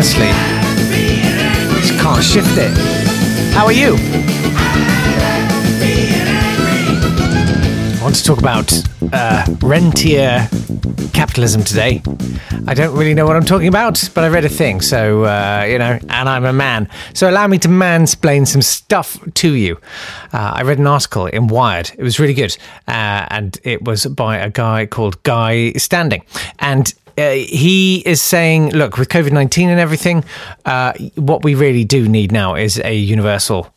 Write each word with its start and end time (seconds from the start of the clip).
Honestly, 0.00 0.28
just 1.78 2.00
can't 2.00 2.24
shift 2.24 2.56
it. 2.56 2.72
How 3.52 3.66
are 3.66 3.72
you? 3.72 3.96
I 7.98 8.00
want 8.02 8.14
to 8.14 8.24
talk 8.24 8.38
about 8.38 8.72
uh, 9.12 9.44
rentier 9.60 10.48
capitalism 11.12 11.62
today. 11.64 12.00
I 12.66 12.72
don't 12.72 12.96
really 12.96 13.12
know 13.12 13.26
what 13.26 13.36
I'm 13.36 13.44
talking 13.44 13.68
about, 13.68 14.08
but 14.14 14.24
I 14.24 14.28
read 14.28 14.46
a 14.46 14.48
thing, 14.48 14.80
so, 14.80 15.24
uh, 15.24 15.66
you 15.68 15.76
know, 15.76 15.98
and 16.08 16.28
I'm 16.30 16.46
a 16.46 16.52
man. 16.54 16.88
So 17.12 17.28
allow 17.28 17.46
me 17.46 17.58
to 17.58 17.68
mansplain 17.68 18.48
some 18.48 18.62
stuff 18.62 19.18
to 19.34 19.52
you. 19.52 19.78
Uh, 20.32 20.52
I 20.54 20.62
read 20.62 20.78
an 20.78 20.86
article 20.86 21.26
in 21.26 21.48
Wired. 21.48 21.90
It 21.98 22.02
was 22.02 22.18
really 22.18 22.32
good, 22.32 22.56
uh, 22.88 23.26
and 23.28 23.60
it 23.64 23.84
was 23.84 24.06
by 24.06 24.38
a 24.38 24.48
guy 24.48 24.86
called 24.86 25.22
Guy 25.24 25.72
Standing. 25.72 26.24
And 26.58 26.94
uh, 27.20 27.32
he 27.32 27.98
is 28.06 28.22
saying, 28.22 28.70
look, 28.70 28.98
with 28.98 29.08
COVID 29.08 29.32
19 29.32 29.68
and 29.68 29.80
everything, 29.80 30.24
uh, 30.64 30.92
what 31.16 31.44
we 31.44 31.54
really 31.54 31.84
do 31.84 32.08
need 32.08 32.32
now 32.32 32.54
is 32.54 32.78
a 32.78 32.94
universal 32.94 33.72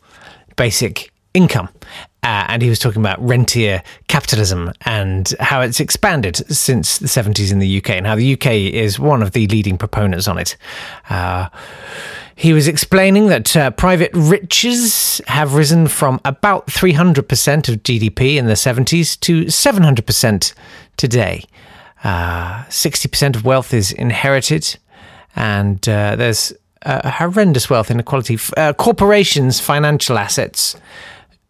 basic 0.56 1.12
income. 1.34 1.68
Uh, 2.22 2.46
and 2.48 2.62
he 2.62 2.70
was 2.70 2.78
talking 2.78 3.02
about 3.02 3.20
rentier 3.20 3.82
capitalism 4.08 4.72
and 4.86 5.34
how 5.40 5.60
it's 5.60 5.78
expanded 5.78 6.36
since 6.50 6.98
the 6.98 7.06
70s 7.06 7.52
in 7.52 7.58
the 7.58 7.76
UK 7.78 7.90
and 7.90 8.06
how 8.06 8.14
the 8.14 8.32
UK 8.32 8.46
is 8.46 8.98
one 8.98 9.22
of 9.22 9.32
the 9.32 9.46
leading 9.48 9.76
proponents 9.76 10.26
on 10.26 10.38
it. 10.38 10.56
Uh, 11.10 11.48
he 12.34 12.54
was 12.54 12.66
explaining 12.66 13.26
that 13.26 13.54
uh, 13.56 13.70
private 13.72 14.10
riches 14.14 15.20
have 15.26 15.54
risen 15.54 15.86
from 15.86 16.18
about 16.24 16.66
300% 16.68 17.18
of 17.68 17.82
GDP 17.82 18.36
in 18.36 18.46
the 18.46 18.54
70s 18.54 19.20
to 19.20 19.44
700% 19.44 20.54
today. 20.96 21.44
Uh, 22.04 22.64
60% 22.64 23.34
of 23.34 23.44
wealth 23.44 23.72
is 23.72 23.90
inherited, 23.90 24.78
and 25.34 25.88
uh, 25.88 26.14
there's 26.16 26.52
a 26.82 27.10
horrendous 27.10 27.70
wealth 27.70 27.90
inequality. 27.90 28.38
Uh, 28.56 28.74
corporations' 28.74 29.58
financial 29.58 30.18
assets 30.18 30.76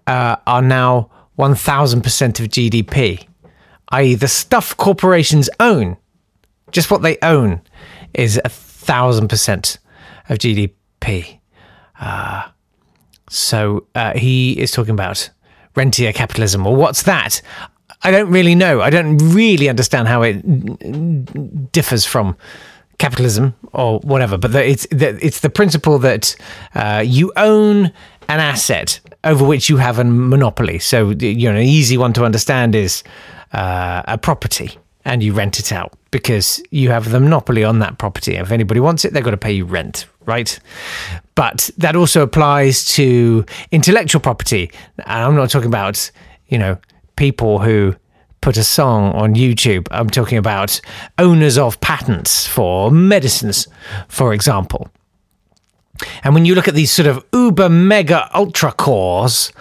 uh, 0.06 0.36
are 0.46 0.62
now 0.62 1.10
1000% 1.38 1.96
of 2.40 2.48
GDP, 2.48 3.26
i.e., 3.88 4.14
the 4.14 4.28
stuff 4.28 4.76
corporations 4.76 5.50
own, 5.58 5.96
just 6.70 6.90
what 6.90 7.02
they 7.02 7.18
own, 7.20 7.60
is 8.14 8.40
a 8.44 8.48
thousand 8.48 9.28
percent 9.28 9.78
of 10.28 10.38
GDP. 10.38 11.40
Uh, 11.98 12.48
so 13.28 13.86
uh, 13.96 14.16
he 14.16 14.52
is 14.52 14.70
talking 14.70 14.94
about 14.94 15.30
rentier 15.74 16.12
capitalism, 16.12 16.64
or 16.64 16.76
what's 16.76 17.02
that? 17.02 17.42
I 18.04 18.10
don't 18.10 18.30
really 18.30 18.54
know. 18.54 18.80
I 18.82 18.90
don't 18.90 19.18
really 19.18 19.68
understand 19.68 20.08
how 20.08 20.22
it 20.22 21.72
differs 21.72 22.04
from 22.04 22.36
capitalism 22.98 23.54
or 23.72 23.98
whatever. 24.00 24.38
But 24.38 24.52
the, 24.52 24.64
it's 24.64 24.86
the, 24.90 25.18
it's 25.24 25.40
the 25.40 25.50
principle 25.50 25.98
that 26.00 26.36
uh, 26.74 27.02
you 27.04 27.32
own 27.36 27.86
an 28.28 28.40
asset 28.40 29.00
over 29.24 29.44
which 29.44 29.68
you 29.68 29.78
have 29.78 29.98
a 29.98 30.04
monopoly. 30.04 30.78
So 30.78 31.10
you 31.10 31.50
know, 31.50 31.56
an 31.56 31.64
easy 31.64 31.96
one 31.96 32.12
to 32.14 32.24
understand 32.24 32.74
is 32.74 33.02
uh, 33.52 34.02
a 34.06 34.18
property, 34.18 34.78
and 35.04 35.22
you 35.22 35.32
rent 35.32 35.58
it 35.58 35.72
out 35.72 35.92
because 36.10 36.62
you 36.70 36.90
have 36.90 37.10
the 37.10 37.20
monopoly 37.20 37.64
on 37.64 37.78
that 37.80 37.98
property. 37.98 38.36
If 38.36 38.50
anybody 38.50 38.80
wants 38.80 39.04
it, 39.04 39.12
they've 39.12 39.24
got 39.24 39.32
to 39.32 39.36
pay 39.36 39.52
you 39.52 39.64
rent, 39.64 40.06
right? 40.26 40.58
But 41.34 41.70
that 41.78 41.96
also 41.96 42.22
applies 42.22 42.84
to 42.96 43.44
intellectual 43.70 44.20
property. 44.20 44.70
And 44.98 45.24
I'm 45.24 45.34
not 45.34 45.50
talking 45.50 45.68
about 45.68 46.10
you 46.48 46.58
know 46.58 46.78
people 47.16 47.58
who 47.60 47.94
put 48.40 48.56
a 48.56 48.64
song 48.64 49.12
on 49.12 49.34
YouTube. 49.34 49.86
I'm 49.90 50.10
talking 50.10 50.36
about 50.36 50.80
owners 51.18 51.56
of 51.56 51.80
patents 51.80 52.46
for 52.46 52.90
medicines, 52.90 53.68
for 54.08 54.34
example. 54.34 54.88
And 56.24 56.34
when 56.34 56.44
you 56.44 56.54
look 56.54 56.68
at 56.68 56.74
these 56.74 56.90
sort 56.90 57.06
of 57.06 57.24
uber 57.32 57.68
mega 57.68 58.28
ultra 58.36 58.72
cores, 58.72 59.52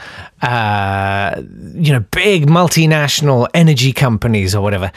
uh, 0.42 1.42
you 1.76 1.94
know, 1.94 2.02
big 2.12 2.48
multinational 2.48 3.48
energy 3.54 3.94
companies 3.94 4.56
or 4.56 4.62
whatever, 4.62 4.92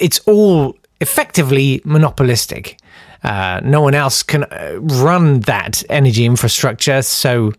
it's 0.00 0.18
all 0.20 0.76
effectively 1.00 1.80
monopolistic. 1.84 2.78
Uh, 3.22 3.60
no 3.64 3.80
one 3.80 3.94
else 3.94 4.22
can 4.22 4.44
uh, 4.44 4.78
run 4.78 5.40
that 5.40 5.82
energy 5.88 6.24
infrastructure, 6.24 7.02
so 7.02 7.52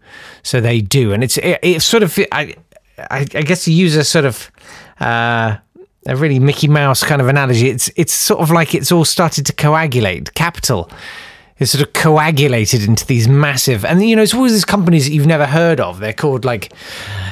so 0.44 0.62
they 0.62 0.80
do, 0.80 1.12
and 1.12 1.24
it's 1.24 1.38
it, 1.38 1.82
sort 1.82 2.04
of 2.04 2.18
I, 2.32 2.54
I, 2.98 3.20
I 3.20 3.42
guess 3.44 3.66
to 3.66 3.72
use 3.72 3.96
a 3.96 4.04
sort 4.04 4.26
of 4.26 4.52
uh, 5.00 5.58
a 6.08 6.16
really 6.16 6.40
Mickey 6.40 6.68
Mouse 6.68 7.04
kind 7.04 7.22
of 7.22 7.28
analogy, 7.28 7.70
it's 7.70 7.92
it's 7.96 8.14
sort 8.14 8.40
of 8.42 8.52
like 8.52 8.74
it's 8.74 8.92
all 8.92 9.06
started 9.06 9.46
to 9.46 9.54
coagulate. 9.54 10.34
Capital 10.34 10.90
is 11.60 11.72
sort 11.72 11.86
of 11.86 11.94
coagulated 11.94 12.84
into 12.84 13.06
these 13.06 13.28
massive, 13.28 13.84
and 13.84 14.04
you 14.08 14.16
know, 14.16 14.22
it's 14.22 14.34
always 14.34 14.54
these 14.54 14.66
companies 14.66 15.06
that 15.06 15.14
you've 15.14 15.28
never 15.28 15.46
heard 15.46 15.80
of. 15.80 16.00
They're 16.00 16.14
called 16.14 16.46
like 16.46 16.72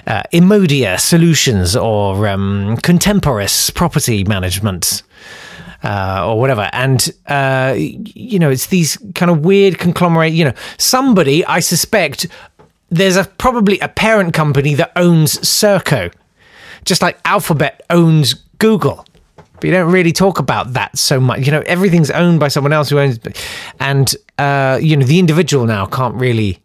uh, 0.08 0.24
Immodia 0.34 1.00
Solutions 1.00 1.76
or 1.76 2.28
um, 2.28 2.78
Contemporis 2.78 3.74
Property 3.74 4.24
Management. 4.24 5.04
Uh, 5.84 6.26
or 6.26 6.40
whatever. 6.40 6.68
And, 6.74 7.12
uh, 7.28 7.76
you 7.78 8.40
know, 8.40 8.50
it's 8.50 8.68
these 8.68 8.98
kind 9.14 9.30
of 9.30 9.46
weird 9.46 9.78
conglomerate, 9.78 10.34
you 10.34 10.44
know, 10.44 10.54
somebody, 10.80 11.46
I 11.46 11.60
suspect, 11.60 12.26
there's 12.96 13.18
a 13.18 13.26
probably 13.26 13.80
a 13.80 13.88
parent 13.88 14.34
company 14.34 14.74
that 14.76 14.92
owns 14.96 15.38
Serco 15.40 16.12
just 16.86 17.02
like 17.02 17.20
Alphabet 17.26 17.84
owns 17.90 18.34
Google. 18.60 19.06
But 19.36 19.64
you 19.64 19.72
don't 19.72 19.92
really 19.92 20.12
talk 20.12 20.40
about 20.40 20.74
that 20.74 20.98
so 20.98 21.20
much. 21.20 21.46
You 21.46 21.52
know, 21.52 21.64
everything's 21.66 22.12
owned 22.12 22.40
by 22.40 22.48
someone 22.48 22.74
else 22.74 22.90
who 22.90 23.00
owns, 23.00 23.20
and 23.80 24.16
uh, 24.38 24.80
you 24.82 24.96
know, 24.96 25.06
the 25.06 25.20
individual 25.20 25.66
now 25.66 25.86
can't 25.86 26.16
really 26.16 26.62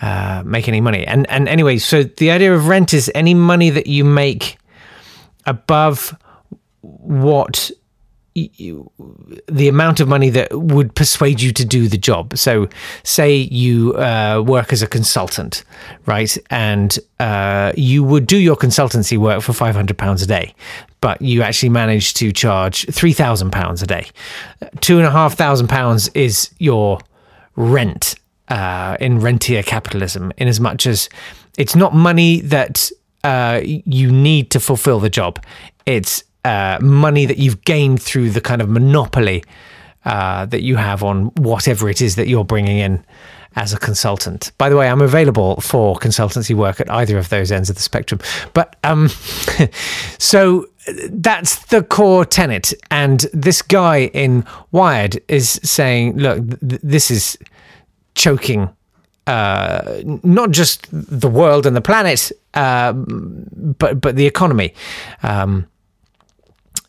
uh, 0.00 0.42
make 0.46 0.68
any 0.68 0.80
money. 0.80 1.06
And 1.06 1.28
and 1.28 1.48
anyway, 1.48 1.78
so 1.78 2.04
the 2.04 2.30
idea 2.30 2.54
of 2.54 2.68
rent 2.68 2.94
is 2.94 3.10
any 3.14 3.34
money 3.34 3.70
that 3.70 3.86
you 3.86 4.04
make 4.04 4.58
above 5.44 6.16
what 6.80 7.70
the 8.34 9.68
amount 9.68 10.00
of 10.00 10.08
money 10.08 10.30
that 10.30 10.48
would 10.52 10.94
persuade 10.94 11.40
you 11.40 11.52
to 11.52 11.64
do 11.64 11.88
the 11.88 11.98
job. 11.98 12.36
So, 12.36 12.68
say 13.02 13.34
you 13.34 13.94
uh, 13.96 14.42
work 14.46 14.72
as 14.72 14.82
a 14.82 14.86
consultant, 14.86 15.64
right? 16.06 16.36
And 16.48 16.96
uh, 17.18 17.72
you 17.76 18.04
would 18.04 18.26
do 18.26 18.36
your 18.36 18.56
consultancy 18.56 19.18
work 19.18 19.42
for 19.42 19.52
£500 19.52 20.22
a 20.22 20.26
day, 20.26 20.54
but 21.00 21.20
you 21.20 21.42
actually 21.42 21.70
manage 21.70 22.14
to 22.14 22.32
charge 22.32 22.86
£3,000 22.86 23.82
a 23.82 23.86
day. 23.86 24.06
£2,500 24.76 26.10
is 26.14 26.50
your 26.58 27.00
rent 27.56 28.14
uh, 28.48 28.96
in 29.00 29.20
rentier 29.20 29.62
capitalism, 29.62 30.32
in 30.36 30.48
as 30.48 30.60
much 30.60 30.86
as 30.86 31.08
it's 31.58 31.74
not 31.74 31.94
money 31.94 32.40
that 32.40 32.90
uh, 33.24 33.60
you 33.64 34.10
need 34.10 34.50
to 34.50 34.60
fulfill 34.60 35.00
the 35.00 35.10
job. 35.10 35.42
It's 35.86 36.24
uh, 36.44 36.78
money 36.80 37.26
that 37.26 37.38
you've 37.38 37.62
gained 37.64 38.02
through 38.02 38.30
the 38.30 38.40
kind 38.40 38.62
of 38.62 38.68
monopoly 38.68 39.44
uh, 40.04 40.46
that 40.46 40.62
you 40.62 40.76
have 40.76 41.02
on 41.02 41.26
whatever 41.36 41.88
it 41.88 42.00
is 42.00 42.16
that 42.16 42.28
you're 42.28 42.44
bringing 42.44 42.78
in 42.78 43.04
as 43.56 43.72
a 43.72 43.78
consultant. 43.78 44.52
By 44.58 44.68
the 44.68 44.76
way, 44.76 44.88
I'm 44.88 45.00
available 45.02 45.60
for 45.60 45.96
consultancy 45.96 46.54
work 46.54 46.80
at 46.80 46.90
either 46.90 47.18
of 47.18 47.28
those 47.28 47.50
ends 47.50 47.68
of 47.68 47.76
the 47.76 47.82
spectrum. 47.82 48.20
But 48.54 48.76
um, 48.84 49.08
so 50.18 50.66
that's 51.10 51.66
the 51.66 51.82
core 51.82 52.24
tenet. 52.24 52.72
And 52.90 53.20
this 53.32 53.60
guy 53.60 54.06
in 54.14 54.44
Wired 54.70 55.20
is 55.28 55.60
saying, 55.62 56.16
look, 56.16 56.60
th- 56.60 56.80
this 56.82 57.10
is 57.10 57.36
choking 58.14 58.70
uh, 59.26 60.00
not 60.24 60.50
just 60.50 60.88
the 60.90 61.28
world 61.28 61.66
and 61.66 61.76
the 61.76 61.80
planet, 61.80 62.32
uh, 62.54 62.92
but 62.92 64.00
but 64.00 64.16
the 64.16 64.26
economy. 64.26 64.74
Um, 65.22 65.68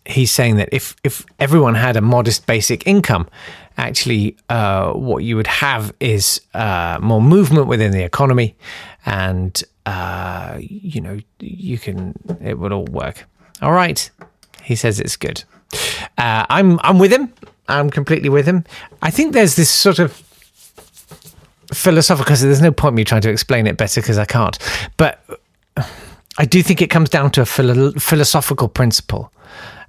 he's 0.05 0.31
saying 0.31 0.57
that 0.57 0.69
if 0.71 0.95
if 1.03 1.25
everyone 1.39 1.75
had 1.75 1.95
a 1.95 2.01
modest 2.01 2.47
basic 2.47 2.85
income, 2.87 3.27
actually, 3.77 4.35
uh, 4.49 4.93
what 4.93 5.23
you 5.23 5.35
would 5.35 5.47
have 5.47 5.93
is 5.99 6.41
uh, 6.53 6.97
more 7.01 7.21
movement 7.21 7.67
within 7.67 7.91
the 7.91 8.03
economy, 8.03 8.55
and 9.05 9.63
uh, 9.85 10.57
you 10.59 11.01
know 11.01 11.19
you 11.39 11.77
can 11.77 12.13
it 12.41 12.57
would 12.59 12.71
all 12.71 12.85
work. 12.85 13.25
All 13.61 13.71
right, 13.71 14.09
he 14.63 14.75
says 14.75 14.99
it's 14.99 15.17
good. 15.17 15.43
Uh, 16.17 16.45
I'm 16.49 16.79
I'm 16.83 16.99
with 16.99 17.11
him. 17.11 17.33
I'm 17.67 17.89
completely 17.89 18.29
with 18.29 18.45
him. 18.45 18.65
I 19.01 19.11
think 19.11 19.33
there's 19.33 19.55
this 19.55 19.69
sort 19.69 19.99
of 19.99 20.11
philosophical. 21.73 22.25
Because 22.25 22.41
there's 22.41 22.61
no 22.61 22.71
point 22.71 22.95
me 22.95 23.03
trying 23.03 23.21
to 23.21 23.29
explain 23.29 23.67
it 23.67 23.77
better 23.77 24.01
because 24.01 24.17
I 24.17 24.25
can't. 24.25 24.57
But 24.97 25.23
I 26.37 26.45
do 26.45 26.61
think 26.63 26.81
it 26.81 26.89
comes 26.89 27.09
down 27.09 27.31
to 27.31 27.41
a 27.41 27.45
philo- 27.45 27.91
philosophical 27.93 28.67
principle, 28.67 29.31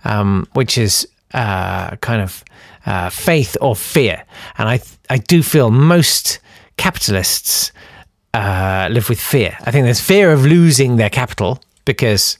um, 0.04 0.46
which 0.54 0.78
is 0.78 1.08
uh, 1.34 1.96
kind 1.96 2.22
of 2.22 2.44
uh, 2.87 3.10
faith 3.10 3.56
or 3.60 3.76
fear. 3.76 4.25
And 4.58 4.69
I 4.69 4.81
I 5.08 5.19
do 5.19 5.43
feel 5.43 5.70
most 5.70 6.40
capitalists 6.76 7.72
uh, 8.34 8.88
live 8.90 9.08
with 9.08 9.20
fear. 9.20 9.56
I 9.60 9.70
think 9.70 9.84
there's 9.84 10.00
fear 10.00 10.32
of 10.32 10.44
losing 10.44 10.96
their 10.96 11.10
capital 11.10 11.60
because 11.84 12.38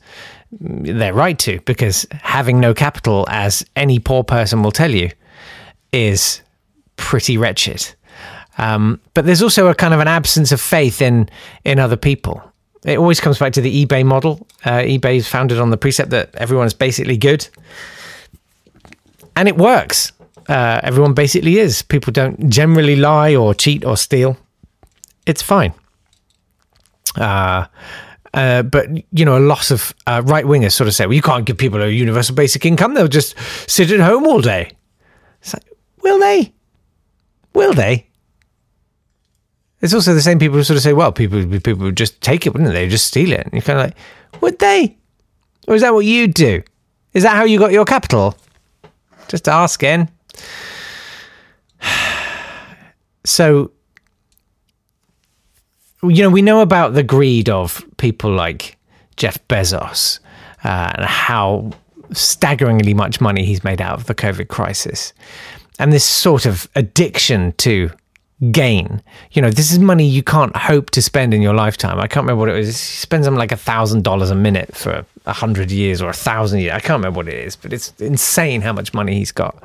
they're 0.61 1.15
right 1.15 1.39
to, 1.41 1.61
because 1.63 2.07
having 2.13 2.61
no 2.61 2.75
capital, 2.75 3.27
as 3.29 3.65
any 3.77 3.99
poor 3.99 4.25
person 4.25 4.63
will 4.63 4.73
tell 4.73 4.91
you, 4.91 5.11
is 5.93 6.43
pretty 6.97 7.39
wretched. 7.39 7.95
Um, 8.59 9.01
but 9.15 9.25
there's 9.25 9.43
also 9.43 9.69
a 9.69 9.75
kind 9.75 9.95
of 9.95 10.01
an 10.01 10.09
absence 10.09 10.53
of 10.53 10.61
faith 10.61 11.01
in 11.01 11.29
in 11.65 11.79
other 11.79 11.97
people. 11.97 12.52
It 12.85 12.99
always 12.99 13.21
comes 13.21 13.39
back 13.39 13.53
to 13.53 13.61
the 13.61 13.87
eBay 13.87 14.05
model. 14.05 14.47
Uh, 14.65 14.79
eBay 14.79 15.17
is 15.17 15.29
founded 15.29 15.59
on 15.59 15.71
the 15.71 15.77
precept 15.77 16.11
that 16.11 16.35
everyone 16.35 16.67
is 16.67 16.75
basically 16.75 17.17
good, 17.17 17.49
and 19.37 19.49
it 19.49 19.57
works. 19.57 20.13
Uh, 20.49 20.81
everyone 20.83 21.15
basically 21.15 21.59
is. 21.59 21.83
People 21.83 22.13
don't 22.13 22.51
generally 22.51 22.97
lie 22.97 23.37
or 23.37 23.55
cheat 23.55 23.85
or 23.85 23.97
steal. 23.97 24.37
It's 25.27 25.43
fine. 25.43 25.73
Uh, 27.17 27.67
uh, 28.35 28.63
but 28.63 28.89
you 29.13 29.25
know, 29.25 29.39
a 29.39 29.47
lot 29.47 29.71
of 29.71 29.95
uh, 30.07 30.23
right 30.25 30.45
wingers 30.45 30.73
sort 30.73 30.89
of 30.89 30.95
say, 30.95 31.07
"Well, 31.07 31.15
you 31.15 31.23
can't 31.23 31.45
give 31.45 31.59
people 31.59 31.83
a 31.83 31.89
universal 31.89 32.35
basic 32.35 32.67
income; 32.67 32.95
they'll 32.95 33.07
just 33.07 33.37
sit 33.69 33.91
at 33.93 34.01
home 34.01 34.27
all 34.27 34.41
day." 34.41 34.71
It's 35.41 35.55
like, 35.55 35.65
will 36.03 36.19
they? 36.19 36.53
Will 37.55 37.75
they? 37.75 38.09
It's 39.83 39.93
also 39.93 40.15
the 40.15 40.23
same 40.23 40.39
people 40.39 40.57
who 40.57 40.63
sort 40.63 40.77
of 40.77 40.83
say, 40.83 40.93
well, 40.93 41.13
people 41.13 41.45
people 41.61 41.85
would 41.85 41.97
just 41.97 42.21
take 42.21 42.47
it, 42.47 42.53
wouldn't 42.53 42.73
they? 42.73 42.89
Just 42.89 43.09
steal 43.09 43.33
it. 43.33 43.41
And 43.41 43.53
you're 43.53 43.63
kind 43.63 43.81
of 43.81 43.87
like, 43.87 43.97
would 44.41 44.59
they? 44.61 44.97
Or 45.67 45.75
is 45.75 45.83
that 45.83 45.93
what 45.93 46.07
you 46.07 46.29
do? 46.29 46.63
Is 47.15 47.25
that 47.25 47.37
how 47.37 47.45
you 47.45 47.59
got 47.59 47.73
your 47.73 47.85
capital? 47.85 48.37
Just 49.29 49.49
asking. 49.49 50.09
So, 53.25 53.71
you 56.03 56.25
know, 56.25 56.29
we 56.29 56.43
know 56.43 56.61
about 56.61 56.95
the 56.95 57.05
greed 57.05 57.49
of 57.49 57.85
people 57.99 58.33
like 58.33 58.77
Jeff 59.17 59.39
Bezos 59.47 60.19
uh, 60.65 60.91
and 60.97 61.07
how 61.07 61.71
staggeringly 62.11 62.95
much 62.95 63.21
money 63.21 63.45
he's 63.45 63.63
made 63.63 63.81
out 63.81 63.97
of 63.97 64.07
the 64.07 64.15
COVID 64.17 64.49
crisis. 64.49 65.13
And 65.79 65.93
this 65.93 66.05
sort 66.05 66.47
of 66.47 66.69
addiction 66.75 67.53
to 67.59 67.93
gain. 68.51 69.03
You 69.33 69.43
know, 69.43 69.51
this 69.51 69.71
is 69.71 69.79
money 69.79 70.07
you 70.07 70.23
can't 70.23 70.57
hope 70.57 70.91
to 70.91 71.03
spend 71.03 71.33
in 71.33 71.43
your 71.43 71.55
lifetime. 71.55 71.99
I 71.99 72.09
can't 72.09 72.25
remember 72.25 72.41
what 72.41 72.49
it 72.49 72.55
was. 72.55 72.67
He 72.67 72.73
spends 72.73 73.25
them 73.25 73.37
like 73.37 73.53
a 73.53 73.57
thousand 73.57 74.03
dollars 74.03 74.31
a 74.31 74.35
minute 74.35 74.75
for 74.75 75.05
a 75.27 75.33
hundred 75.33 75.71
years 75.71 76.03
or 76.03 76.11
a 76.11 76.15
thousand 76.15 76.61
years. 76.61 76.73
I 76.73 76.81
can't 76.81 76.99
remember 76.99 77.19
what 77.19 77.29
it 77.29 77.35
is, 77.35 77.55
but 77.55 77.73
it's 77.73 77.93
insane 78.01 78.63
how 78.63 78.73
much 78.73 78.93
money 78.93 79.15
he's 79.15 79.33
got. 79.33 79.63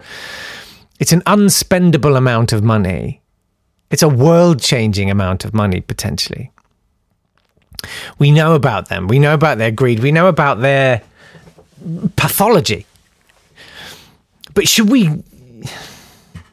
It's 0.99 1.11
an 1.11 1.21
unspendable 1.21 2.17
amount 2.17 2.53
of 2.53 2.63
money. 2.63 3.21
It's 3.89 4.03
a 4.03 4.09
world 4.09 4.61
changing 4.61 5.09
amount 5.09 5.45
of 5.45 5.53
money 5.53 5.81
potentially. 5.81 6.51
We 8.19 8.31
know 8.31 8.53
about 8.53 8.89
them. 8.89 9.07
We 9.07 9.19
know 9.19 9.33
about 9.33 9.57
their 9.57 9.71
greed. 9.71 9.99
We 9.99 10.11
know 10.11 10.27
about 10.27 10.61
their 10.61 11.01
pathology. 12.15 12.85
But 14.53 14.67
should 14.67 14.89
we 14.89 15.23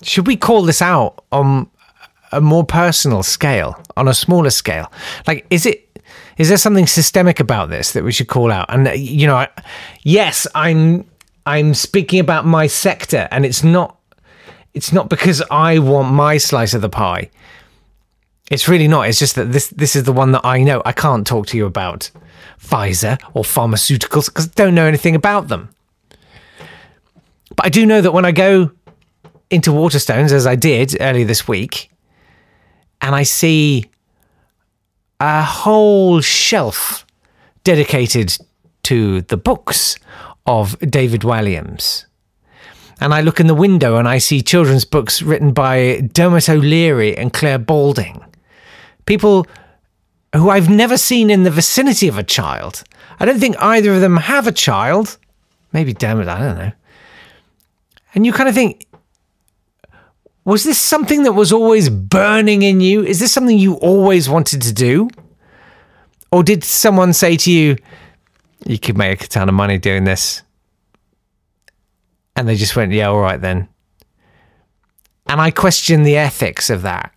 should 0.03 0.27
we 0.27 0.37
call 0.37 0.63
this 0.63 0.83
out 0.83 1.25
on 1.33 1.69
a 2.37 2.41
more 2.41 2.65
personal 2.65 3.23
scale, 3.23 3.81
on 3.97 4.09
a 4.09 4.15
smaller 4.15 4.51
scale? 4.51 4.91
Like, 5.27 5.47
is 5.51 5.67
it 5.67 5.85
is 6.37 6.49
there 6.49 6.59
something 6.59 6.87
systemic 6.87 7.39
about 7.41 7.69
this 7.71 7.93
that 7.93 8.05
we 8.05 8.13
should 8.13 8.29
call 8.29 8.51
out? 8.51 8.67
And 8.69 8.89
you 8.99 9.27
know, 9.27 9.47
yes, 10.03 10.47
I'm 10.55 11.09
I'm 11.47 11.75
speaking 11.75 12.21
about 12.21 12.47
my 12.47 12.67
sector, 12.67 13.29
and 13.31 13.45
it's 13.45 13.63
not 13.63 13.99
it's 14.73 14.93
not 14.93 15.09
because 15.09 15.43
I 15.51 15.79
want 15.79 16.13
my 16.13 16.37
slice 16.37 16.75
of 16.75 16.83
the 16.83 16.89
pie. 16.89 17.31
It's 18.51 18.69
really 18.69 18.89
not. 18.89 19.09
It's 19.09 19.19
just 19.19 19.37
that 19.37 19.53
this 19.53 19.69
this 19.69 19.97
is 19.97 20.05
the 20.05 20.13
one 20.13 20.33
that 20.33 20.45
I 20.45 20.63
know. 20.63 20.83
I 20.85 20.93
can't 20.93 21.27
talk 21.27 21.47
to 21.49 21.57
you 21.57 21.67
about 21.67 22.11
Pfizer 22.61 23.19
or 23.33 23.43
pharmaceuticals 23.43 24.27
because 24.27 24.49
I 24.49 24.53
don't 24.55 24.75
know 24.75 24.87
anything 24.87 25.15
about 25.15 25.49
them. 25.49 25.71
But 27.57 27.67
I 27.67 27.69
do 27.69 27.87
know 27.87 28.01
that 28.01 28.13
when 28.13 28.25
I 28.25 28.33
go 28.33 28.73
into 29.51 29.71
Waterstones, 29.71 30.33
as 30.33 30.47
I 30.47 30.57
did 30.57 30.97
earlier 31.01 31.25
this 31.25 31.47
week, 31.47 31.91
and 33.05 33.15
I 33.15 33.23
see 33.23 33.85
a 35.21 35.43
whole 35.43 36.23
shelf 36.23 37.05
dedicated 37.63 38.39
to 38.85 39.21
the 39.21 39.37
books 39.37 39.97
of 40.47 40.79
David 40.81 41.21
Walliams. 41.21 42.07
And 43.03 43.13
I 43.13 43.21
look 43.21 43.41
in 43.41 43.47
the 43.47 43.55
window 43.55 43.97
and 43.97 44.09
I 44.09 44.17
see 44.17 44.41
children's 44.41 44.87
books 44.87 45.21
written 45.21 45.53
by 45.53 46.09
Dermot 46.15 46.49
O'Leary 46.49 47.15
and 47.15 47.31
Clare 47.31 47.59
Balding. 47.59 48.25
People 49.05 49.47
who 50.35 50.49
I've 50.49 50.71
never 50.71 50.97
seen 50.97 51.29
in 51.29 51.43
the 51.43 51.51
vicinity 51.51 52.09
of 52.09 52.17
a 52.17 52.23
child. 52.23 52.85
I 53.21 53.27
don't 53.27 53.39
think 53.39 53.57
either 53.61 53.93
of 53.93 54.01
them 54.01 54.17
have 54.17 54.47
a 54.47 54.53
child. 54.53 55.19
Maybe 55.75 55.93
Dermot, 55.93 56.29
I 56.29 56.39
don't 56.39 56.59
know. 56.59 56.73
And 58.15 58.25
you 58.25 58.33
kind 58.33 58.49
of 58.49 58.55
think, 58.55 58.87
was 60.45 60.65
this 60.65 60.79
something 60.79 61.23
that 61.23 61.33
was 61.33 61.53
always 61.53 61.89
burning 61.89 62.63
in 62.63 62.81
you? 62.81 63.03
Is 63.03 63.21
this 63.21 63.33
something 63.33 63.59
you 63.59 63.75
always 63.75 64.29
wanted 64.29 64.63
to 64.63 64.73
do? 64.73 65.09
Or 66.31 66.43
did 66.43 66.65
someone 66.65 67.13
say 67.13 67.37
to 67.39 67.51
you, 67.51 67.77
you 68.67 68.79
could 68.79 68.99
make 68.99 69.25
a 69.25 69.29
ton 69.29 69.49
of 69.49 69.55
money 69.55 69.79
doing 69.79 70.05
this? 70.05 70.43
And 72.37 72.49
they 72.49 72.57
just 72.57 72.77
went, 72.77 72.93
yeah, 72.93 73.09
all 73.09 73.21
right 73.21 73.41
then. 73.41 73.69
And 75.27 75.41
I 75.41 75.51
question 75.51 76.03
the 76.03 76.17
ethics 76.17 76.69
of 76.69 76.83
that. 76.83 77.13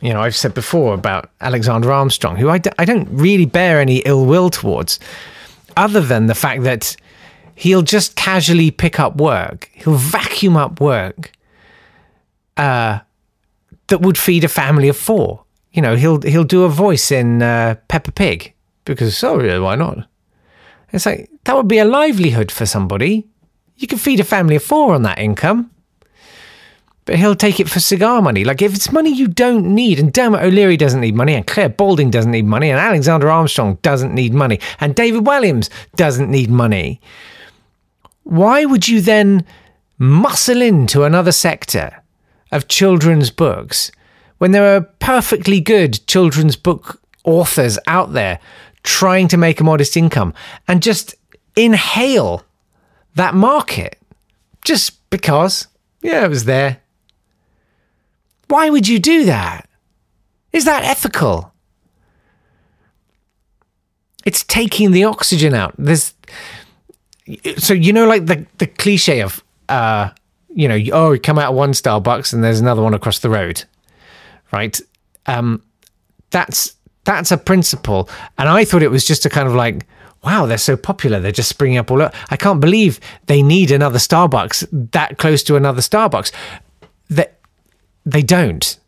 You 0.00 0.12
know, 0.12 0.20
I've 0.20 0.34
said 0.34 0.54
before 0.54 0.94
about 0.94 1.30
Alexander 1.40 1.92
Armstrong, 1.92 2.36
who 2.36 2.48
I 2.48 2.58
d- 2.58 2.70
I 2.78 2.84
don't 2.84 3.08
really 3.12 3.44
bear 3.44 3.80
any 3.80 3.98
ill 3.98 4.26
will 4.26 4.50
towards, 4.50 4.98
other 5.76 6.00
than 6.00 6.26
the 6.26 6.34
fact 6.34 6.64
that 6.64 6.96
he'll 7.54 7.82
just 7.82 8.16
casually 8.16 8.72
pick 8.72 8.98
up 8.98 9.16
work, 9.16 9.70
he'll 9.74 9.94
vacuum 9.94 10.56
up 10.56 10.80
work 10.80 11.30
uh, 12.56 13.00
that 13.88 14.00
would 14.00 14.18
feed 14.18 14.44
a 14.44 14.48
family 14.48 14.88
of 14.88 14.96
four. 14.96 15.44
You 15.72 15.82
know, 15.82 15.96
he'll 15.96 16.20
he'll 16.20 16.44
do 16.44 16.64
a 16.64 16.68
voice 16.68 17.10
in 17.10 17.42
uh, 17.42 17.76
Peppa 17.88 18.12
Pig 18.12 18.54
because 18.84 19.22
oh 19.24 19.40
yeah, 19.40 19.58
why 19.58 19.74
not? 19.74 20.06
It's 20.92 21.06
like 21.06 21.30
that 21.44 21.56
would 21.56 21.68
be 21.68 21.78
a 21.78 21.84
livelihood 21.84 22.50
for 22.50 22.66
somebody. 22.66 23.26
You 23.76 23.88
can 23.88 23.98
feed 23.98 24.20
a 24.20 24.24
family 24.24 24.56
of 24.56 24.62
four 24.62 24.94
on 24.94 25.02
that 25.02 25.18
income. 25.18 25.70
But 27.04 27.16
he'll 27.16 27.34
take 27.34 27.58
it 27.58 27.68
for 27.68 27.80
cigar 27.80 28.22
money. 28.22 28.44
Like 28.44 28.62
if 28.62 28.74
it's 28.74 28.92
money 28.92 29.10
you 29.10 29.26
don't 29.26 29.74
need, 29.74 29.98
and 29.98 30.12
Dermot 30.12 30.42
O'Leary 30.42 30.76
doesn't 30.76 31.00
need 31.00 31.16
money, 31.16 31.34
and 31.34 31.44
Clare 31.44 31.68
Balding 31.68 32.10
doesn't 32.10 32.30
need 32.30 32.44
money, 32.44 32.70
and 32.70 32.78
Alexander 32.78 33.28
Armstrong 33.28 33.78
doesn't 33.82 34.14
need 34.14 34.32
money, 34.32 34.60
and 34.78 34.94
David 34.94 35.24
Walliams 35.24 35.68
doesn't 35.96 36.30
need 36.30 36.48
money. 36.48 37.00
Why 38.22 38.64
would 38.64 38.86
you 38.86 39.00
then 39.00 39.44
muscle 39.98 40.62
into 40.62 41.02
another 41.02 41.32
sector 41.32 42.01
of 42.52 42.68
children's 42.68 43.30
books 43.30 43.90
when 44.38 44.52
there 44.52 44.76
are 44.76 44.80
perfectly 45.00 45.60
good 45.60 46.06
children's 46.06 46.56
book 46.56 47.00
authors 47.24 47.78
out 47.86 48.12
there 48.12 48.38
trying 48.82 49.28
to 49.28 49.36
make 49.36 49.60
a 49.60 49.64
modest 49.64 49.96
income 49.96 50.34
and 50.68 50.82
just 50.82 51.14
inhale 51.56 52.44
that 53.14 53.34
market 53.34 53.98
just 54.64 55.08
because, 55.10 55.68
yeah, 56.02 56.24
it 56.24 56.28
was 56.28 56.44
there. 56.44 56.78
Why 58.48 58.70
would 58.70 58.88
you 58.88 58.98
do 58.98 59.24
that? 59.24 59.68
Is 60.52 60.64
that 60.64 60.84
ethical? 60.84 61.52
It's 64.24 64.44
taking 64.44 64.92
the 64.92 65.04
oxygen 65.04 65.54
out. 65.54 65.74
There's 65.78 66.14
So 67.58 67.74
you 67.74 67.92
know, 67.92 68.06
like 68.06 68.26
the 68.26 68.46
the 68.58 68.66
cliche 68.66 69.20
of, 69.22 69.42
uh, 69.68 70.10
you 70.54 70.68
know, 70.68 70.78
oh, 70.92 71.12
you 71.12 71.20
come 71.20 71.38
out 71.38 71.50
of 71.50 71.56
one 71.56 71.72
Starbucks 71.72 72.32
and 72.32 72.42
there's 72.42 72.60
another 72.60 72.82
one 72.82 72.94
across 72.94 73.18
the 73.18 73.30
road, 73.30 73.64
right? 74.52 74.80
Um, 75.26 75.62
that's 76.30 76.76
that's 77.04 77.32
a 77.32 77.36
principle, 77.36 78.08
and 78.38 78.48
I 78.48 78.64
thought 78.64 78.82
it 78.82 78.90
was 78.90 79.04
just 79.04 79.26
a 79.26 79.30
kind 79.30 79.48
of 79.48 79.54
like, 79.54 79.86
wow, 80.24 80.46
they're 80.46 80.58
so 80.58 80.76
popular, 80.76 81.20
they're 81.20 81.32
just 81.32 81.48
springing 81.48 81.78
up 81.78 81.90
all. 81.90 82.02
Over. 82.02 82.12
I 82.30 82.36
can't 82.36 82.60
believe 82.60 83.00
they 83.26 83.42
need 83.42 83.70
another 83.70 83.98
Starbucks 83.98 84.90
that 84.92 85.18
close 85.18 85.42
to 85.44 85.56
another 85.56 85.80
Starbucks. 85.80 86.32
That 87.10 87.38
they, 88.04 88.20
they 88.20 88.22
don't 88.22 88.78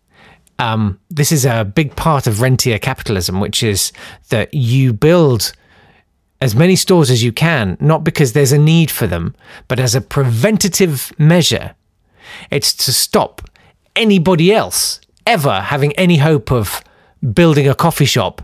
um, 0.58 1.00
this 1.10 1.32
is 1.32 1.44
a 1.44 1.64
big 1.64 1.96
part 1.96 2.26
of 2.26 2.40
rentier 2.40 2.78
capitalism, 2.78 3.40
which 3.40 3.62
is 3.62 3.92
that 4.28 4.52
you 4.54 4.92
build 4.92 5.52
as 6.44 6.54
many 6.54 6.76
stores 6.76 7.10
as 7.10 7.22
you 7.22 7.32
can, 7.32 7.78
not 7.80 8.04
because 8.04 8.34
there's 8.34 8.52
a 8.52 8.58
need 8.58 8.90
for 8.90 9.06
them, 9.06 9.34
but 9.66 9.80
as 9.80 9.94
a 9.94 10.00
preventative 10.02 11.10
measure. 11.18 11.74
It's 12.50 12.74
to 12.84 12.92
stop 12.92 13.40
anybody 13.96 14.52
else 14.52 15.00
ever 15.26 15.62
having 15.62 15.94
any 15.94 16.18
hope 16.18 16.52
of 16.52 16.82
building 17.32 17.66
a 17.66 17.74
coffee 17.74 18.04
shop 18.04 18.42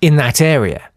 in 0.00 0.16
that 0.16 0.40
area. 0.40 0.90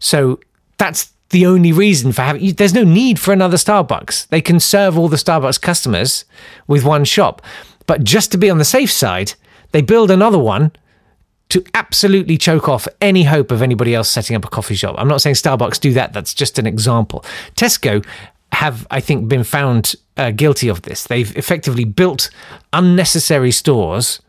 So 0.00 0.40
that's 0.78 1.12
the 1.28 1.46
only 1.46 1.70
reason 1.70 2.10
for 2.10 2.22
having. 2.22 2.54
There's 2.54 2.74
no 2.74 2.82
need 2.82 3.20
for 3.20 3.32
another 3.32 3.56
Starbucks. 3.56 4.26
They 4.30 4.40
can 4.40 4.58
serve 4.58 4.98
all 4.98 5.08
the 5.08 5.16
Starbucks 5.16 5.60
customers 5.60 6.24
with 6.66 6.84
one 6.84 7.04
shop. 7.04 7.40
But 7.86 8.02
just 8.02 8.32
to 8.32 8.38
be 8.38 8.50
on 8.50 8.58
the 8.58 8.64
safe 8.64 8.90
side, 8.90 9.34
they 9.70 9.80
build 9.80 10.10
another 10.10 10.40
one 10.40 10.72
to 11.52 11.62
absolutely 11.74 12.38
choke 12.38 12.66
off 12.66 12.88
any 13.02 13.24
hope 13.24 13.50
of 13.50 13.60
anybody 13.60 13.94
else 13.94 14.10
setting 14.10 14.34
up 14.34 14.42
a 14.42 14.48
coffee 14.48 14.74
shop. 14.74 14.94
I'm 14.96 15.06
not 15.06 15.20
saying 15.20 15.34
Starbucks 15.34 15.78
do 15.78 15.92
that, 15.92 16.14
that's 16.14 16.32
just 16.32 16.58
an 16.58 16.66
example. 16.66 17.26
Tesco 17.56 18.02
have, 18.52 18.86
I 18.90 19.00
think, 19.00 19.28
been 19.28 19.44
found 19.44 19.94
uh, 20.16 20.30
guilty 20.30 20.68
of 20.68 20.80
this. 20.80 21.04
They've 21.04 21.36
effectively 21.36 21.84
built 21.84 22.30
unnecessary 22.72 23.50
stores 23.50 24.22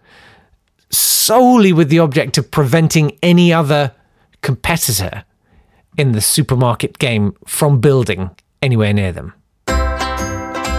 solely 0.90 1.72
with 1.72 1.88
the 1.88 2.00
object 2.00 2.38
of 2.38 2.52
preventing 2.52 3.18
any 3.24 3.54
other 3.54 3.94
competitor 4.42 5.24
in 5.98 6.12
the 6.12 6.20
supermarket 6.20 7.00
game 7.00 7.38
from 7.48 7.80
building 7.80 8.32
anywhere 8.62 8.94
near 8.94 9.14
them. 9.14 9.34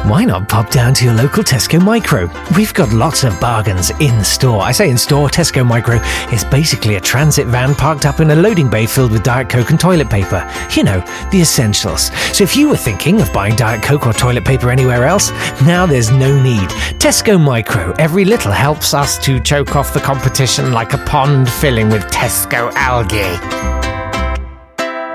Why 0.04 0.26
not 0.26 0.50
pop 0.50 0.68
down 0.68 0.92
to 0.94 1.06
your 1.06 1.14
local 1.14 1.42
Tesco 1.42 1.82
Micro? 1.82 2.30
We've 2.58 2.74
got 2.74 2.92
lots 2.92 3.24
of 3.24 3.40
bargains 3.40 3.88
in 4.00 4.22
store. 4.22 4.60
I 4.60 4.70
say 4.70 4.90
in 4.90 4.98
store, 4.98 5.30
Tesco 5.30 5.66
Micro 5.66 5.94
is 6.30 6.44
basically 6.44 6.96
a 6.96 7.00
transit 7.00 7.46
van 7.46 7.74
parked 7.74 8.04
up 8.04 8.20
in 8.20 8.30
a 8.30 8.36
loading 8.36 8.68
bay 8.68 8.84
filled 8.84 9.12
with 9.12 9.22
Diet 9.22 9.48
Coke 9.48 9.70
and 9.70 9.80
toilet 9.80 10.10
paper. 10.10 10.46
You 10.72 10.84
know, 10.84 11.00
the 11.32 11.40
essentials. 11.40 12.10
So 12.36 12.44
if 12.44 12.54
you 12.54 12.68
were 12.68 12.76
thinking 12.76 13.22
of 13.22 13.32
buying 13.32 13.56
Diet 13.56 13.82
Coke 13.82 14.06
or 14.06 14.12
toilet 14.12 14.44
paper 14.44 14.68
anywhere 14.68 15.04
else, 15.04 15.30
now 15.62 15.86
there's 15.86 16.10
no 16.10 16.38
need. 16.42 16.68
Tesco 17.00 17.40
Micro, 17.40 17.92
every 17.92 18.26
little 18.26 18.52
helps 18.52 18.92
us 18.92 19.16
to 19.24 19.40
choke 19.40 19.74
off 19.74 19.94
the 19.94 20.00
competition 20.00 20.72
like 20.72 20.92
a 20.92 20.98
pond 20.98 21.48
filling 21.48 21.88
with 21.88 22.02
Tesco 22.08 22.70
algae. 22.74 23.72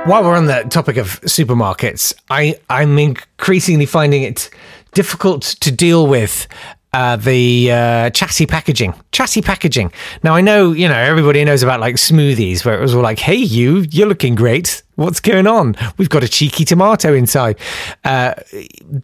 While 0.06 0.24
we're 0.24 0.36
on 0.36 0.46
the 0.46 0.64
topic 0.70 0.98
of 0.98 1.22
supermarkets, 1.22 2.16
I, 2.32 2.60
I'm 2.70 2.98
increasingly 2.98 3.86
finding 3.86 4.24
it 4.24 4.50
difficult 4.94 5.44
to 5.44 5.72
deal 5.72 6.08
with 6.08 6.48
uh, 6.94 7.16
the 7.18 7.72
uh, 7.72 8.10
chatty 8.10 8.46
packaging. 8.46 8.94
Chassis 9.12 9.42
packaging. 9.42 9.92
Now 10.24 10.36
I 10.36 10.42
know 10.42 10.72
you 10.72 10.88
know 10.88 10.98
everybody 10.98 11.44
knows 11.44 11.62
about 11.62 11.80
like 11.80 11.96
smoothies 11.96 12.66
where 12.66 12.78
it 12.78 12.82
was 12.82 12.96
all 12.96 13.04
like, 13.04 13.20
"Hey, 13.20 13.36
you, 13.36 13.86
you're 13.92 14.08
looking 14.08 14.36
great. 14.36 14.82
What's 14.96 15.20
going 15.20 15.48
on? 15.48 15.76
We've 15.98 16.10
got 16.10 16.24
a 16.24 16.28
cheeky 16.28 16.66
tomato 16.66 17.14
inside." 17.14 17.60
Uh, 18.04 18.34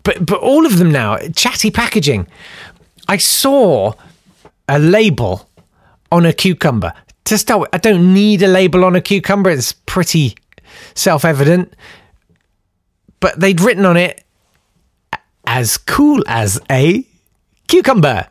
but 0.04 0.26
but 0.26 0.40
all 0.40 0.66
of 0.66 0.80
them 0.80 0.92
now, 0.92 1.18
chatty 1.36 1.70
packaging. 1.72 2.28
I 3.08 3.18
saw 3.18 3.94
a 4.68 4.80
label 4.80 5.48
on 6.12 6.26
a 6.26 6.34
cucumber. 6.34 6.94
To 7.26 7.38
start 7.38 7.62
with, 7.62 7.70
I 7.74 7.78
don't 7.78 8.14
need 8.14 8.42
a 8.44 8.48
label 8.48 8.86
on 8.86 8.96
a 8.96 9.02
cucumber. 9.02 9.50
It's 9.50 9.74
pretty 9.74 10.36
self 10.96 11.24
evident. 11.24 11.74
But 13.20 13.40
they'd 13.40 13.62
written 13.62 13.86
on 13.86 13.98
it 13.98 14.25
as 15.48 15.78
cool 15.78 16.24
as 16.28 16.60
a 16.70 17.06
cucumber. 17.68 18.28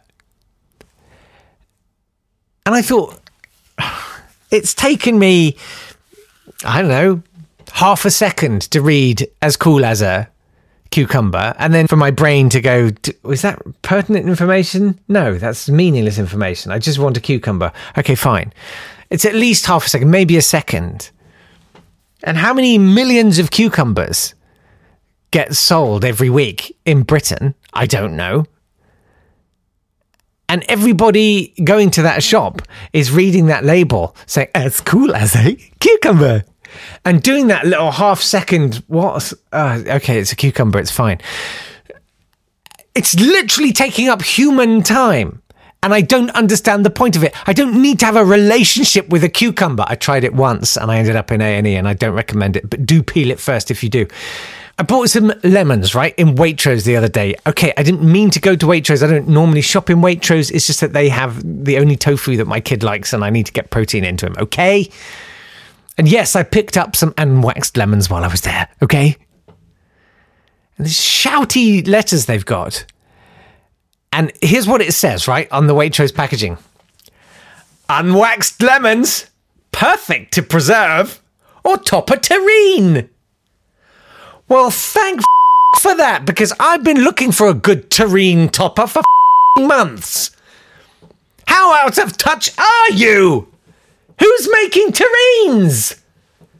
And 2.66 2.74
I 2.74 2.82
thought, 2.82 3.20
it's 4.50 4.74
taken 4.74 5.18
me, 5.18 5.56
I 6.64 6.80
don't 6.80 6.90
know, 6.90 7.22
half 7.72 8.04
a 8.04 8.10
second 8.10 8.62
to 8.70 8.80
read 8.80 9.28
as 9.42 9.56
cool 9.56 9.84
as 9.84 10.00
a 10.00 10.28
cucumber. 10.90 11.54
And 11.58 11.74
then 11.74 11.88
for 11.88 11.96
my 11.96 12.10
brain 12.10 12.48
to 12.50 12.60
go, 12.60 12.90
is 13.24 13.42
that 13.42 13.60
pertinent 13.82 14.28
information? 14.28 14.98
No, 15.08 15.36
that's 15.36 15.68
meaningless 15.68 16.18
information. 16.18 16.70
I 16.70 16.78
just 16.78 16.98
want 16.98 17.16
a 17.16 17.20
cucumber. 17.20 17.72
Okay, 17.98 18.14
fine. 18.14 18.52
It's 19.10 19.24
at 19.24 19.34
least 19.34 19.66
half 19.66 19.86
a 19.86 19.88
second, 19.88 20.10
maybe 20.10 20.36
a 20.36 20.42
second. 20.42 21.10
And 22.22 22.38
how 22.38 22.54
many 22.54 22.78
millions 22.78 23.38
of 23.38 23.50
cucumbers 23.50 24.34
get 25.34 25.56
sold 25.56 26.04
every 26.04 26.30
week 26.30 26.76
in 26.84 27.02
Britain? 27.02 27.56
I 27.72 27.86
don't 27.86 28.14
know. 28.14 28.44
And 30.48 30.64
everybody 30.68 31.48
going 31.64 31.90
to 31.90 32.02
that 32.02 32.22
shop 32.22 32.62
is 32.92 33.10
reading 33.10 33.46
that 33.46 33.64
label 33.64 34.14
saying, 34.26 34.48
as 34.54 34.80
cool 34.80 35.12
as 35.12 35.34
a 35.34 35.56
cucumber. 35.80 36.44
And 37.04 37.20
doing 37.20 37.48
that 37.48 37.66
little 37.66 37.90
half 37.90 38.20
second, 38.20 38.76
what? 38.86 39.32
Uh, 39.52 39.82
okay, 39.88 40.20
it's 40.20 40.30
a 40.30 40.36
cucumber, 40.36 40.78
it's 40.78 40.92
fine. 40.92 41.20
It's 42.94 43.18
literally 43.18 43.72
taking 43.72 44.08
up 44.08 44.22
human 44.22 44.84
time 44.84 45.42
and 45.82 45.92
I 45.92 46.00
don't 46.00 46.30
understand 46.30 46.86
the 46.86 46.90
point 46.90 47.16
of 47.16 47.24
it. 47.24 47.34
I 47.48 47.52
don't 47.52 47.82
need 47.82 47.98
to 48.00 48.06
have 48.06 48.14
a 48.14 48.24
relationship 48.24 49.08
with 49.08 49.24
a 49.24 49.28
cucumber. 49.28 49.84
I 49.88 49.96
tried 49.96 50.22
it 50.22 50.32
once 50.32 50.76
and 50.76 50.92
I 50.92 50.98
ended 50.98 51.16
up 51.16 51.32
in 51.32 51.40
A&E 51.40 51.74
and 51.74 51.88
I 51.88 51.94
don't 51.94 52.14
recommend 52.14 52.56
it, 52.56 52.70
but 52.70 52.86
do 52.86 53.02
peel 53.02 53.32
it 53.32 53.40
first 53.40 53.72
if 53.72 53.82
you 53.82 53.88
do. 53.88 54.06
I 54.76 54.82
bought 54.82 55.08
some 55.08 55.32
lemons, 55.44 55.94
right, 55.94 56.14
in 56.18 56.34
Waitrose 56.34 56.84
the 56.84 56.96
other 56.96 57.08
day. 57.08 57.36
Okay, 57.46 57.72
I 57.76 57.84
didn't 57.84 58.10
mean 58.10 58.30
to 58.30 58.40
go 58.40 58.56
to 58.56 58.66
Waitrose. 58.66 59.04
I 59.04 59.06
don't 59.06 59.28
normally 59.28 59.60
shop 59.60 59.88
in 59.88 59.98
Waitrose. 59.98 60.50
It's 60.50 60.66
just 60.66 60.80
that 60.80 60.92
they 60.92 61.08
have 61.08 61.42
the 61.64 61.78
only 61.78 61.94
tofu 61.96 62.36
that 62.38 62.46
my 62.46 62.60
kid 62.60 62.82
likes 62.82 63.12
and 63.12 63.24
I 63.24 63.30
need 63.30 63.46
to 63.46 63.52
get 63.52 63.70
protein 63.70 64.04
into 64.04 64.26
him, 64.26 64.34
okay? 64.38 64.90
And 65.96 66.08
yes, 66.08 66.34
I 66.34 66.42
picked 66.42 66.76
up 66.76 66.96
some 66.96 67.12
unwaxed 67.12 67.76
lemons 67.76 68.10
while 68.10 68.24
I 68.24 68.28
was 68.28 68.40
there, 68.40 68.68
okay? 68.82 69.16
And 70.76 70.86
these 70.86 70.98
shouty 70.98 71.86
letters 71.86 72.26
they've 72.26 72.44
got. 72.44 72.84
And 74.12 74.32
here's 74.42 74.66
what 74.66 74.80
it 74.80 74.92
says, 74.92 75.28
right, 75.28 75.50
on 75.52 75.68
the 75.68 75.74
Waitrose 75.74 76.14
packaging 76.14 76.58
Unwaxed 77.88 78.60
lemons, 78.62 79.30
perfect 79.70 80.32
to 80.34 80.42
preserve 80.42 81.22
or 81.62 81.76
top 81.76 82.10
a 82.10 82.14
terrine. 82.16 83.08
Well, 84.48 84.70
thank 84.70 85.20
f- 85.20 85.80
for 85.80 85.96
that 85.96 86.24
because 86.26 86.52
I've 86.60 86.84
been 86.84 87.02
looking 87.02 87.32
for 87.32 87.48
a 87.48 87.54
good 87.54 87.90
terrine 87.90 88.50
topper 88.50 88.86
for 88.86 89.00
f- 89.00 89.62
months. 89.66 90.30
How 91.46 91.74
out 91.74 91.98
of 91.98 92.16
touch 92.16 92.56
are 92.58 92.90
you? 92.90 93.48
Who's 94.20 94.48
making 94.52 94.92
terrines? 94.92 96.00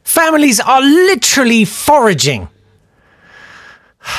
Families 0.03 0.59
are 0.59 0.81
literally 0.81 1.65
foraging. 1.65 2.49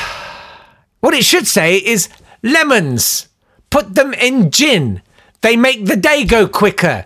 What 0.99 1.13
it 1.13 1.23
should 1.23 1.45
say 1.45 1.77
is 1.77 2.09
lemons. 2.41 3.27
Put 3.69 3.93
them 3.93 4.13
in 4.15 4.49
gin. 4.49 5.03
They 5.41 5.55
make 5.55 5.85
the 5.85 5.95
day 5.95 6.25
go 6.25 6.47
quicker. 6.47 7.05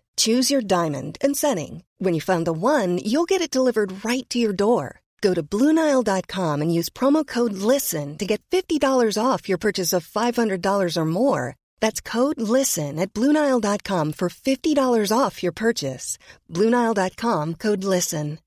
Choose 0.17 0.49
your 0.49 0.61
diamond 0.61 1.19
and 1.21 1.37
setting. 1.37 1.83
When 1.99 2.15
you 2.15 2.21
find 2.21 2.47
the 2.47 2.51
one, 2.51 2.97
you'll 2.97 3.29
get 3.29 3.41
it 3.41 3.51
delivered 3.51 4.03
right 4.03 4.27
to 4.31 4.39
your 4.39 4.53
door. 4.53 5.01
Go 5.21 5.35
to 5.35 5.43
Bluenile.com 5.43 6.61
and 6.63 6.73
use 6.73 6.89
promo 6.89 7.25
code 7.25 7.53
LISTEN 7.53 8.17
to 8.17 8.25
get 8.25 8.41
$50 8.49 8.81
off 9.23 9.47
your 9.47 9.59
purchase 9.59 9.93
of 9.93 10.07
$500 10.07 10.97
or 10.97 11.05
more. 11.05 11.55
That's 11.79 12.01
code 12.01 12.41
LISTEN 12.41 12.97
at 12.97 13.13
Bluenile.com 13.13 14.13
for 14.13 14.29
$50 14.29 15.15
off 15.15 15.43
your 15.43 15.51
purchase. 15.51 16.17
Bluenile.com 16.49 17.55
code 17.55 17.83
LISTEN. 17.83 18.39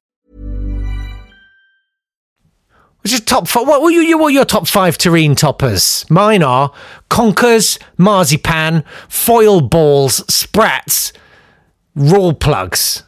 Which 3.04 3.12
is 3.12 3.20
top 3.20 3.46
five? 3.46 3.68
What 3.68 3.82
were 3.82 3.90
you? 3.90 4.16
What 4.16 4.28
are 4.28 4.30
your 4.30 4.46
top 4.46 4.66
five 4.66 4.96
terrine 4.96 5.36
toppers? 5.36 6.06
Mine 6.08 6.42
are 6.42 6.72
conkers, 7.10 7.78
marzipan, 7.98 8.82
foil 9.10 9.60
balls, 9.60 10.24
sprats, 10.32 11.12
raw 11.94 12.32
plugs, 12.32 13.02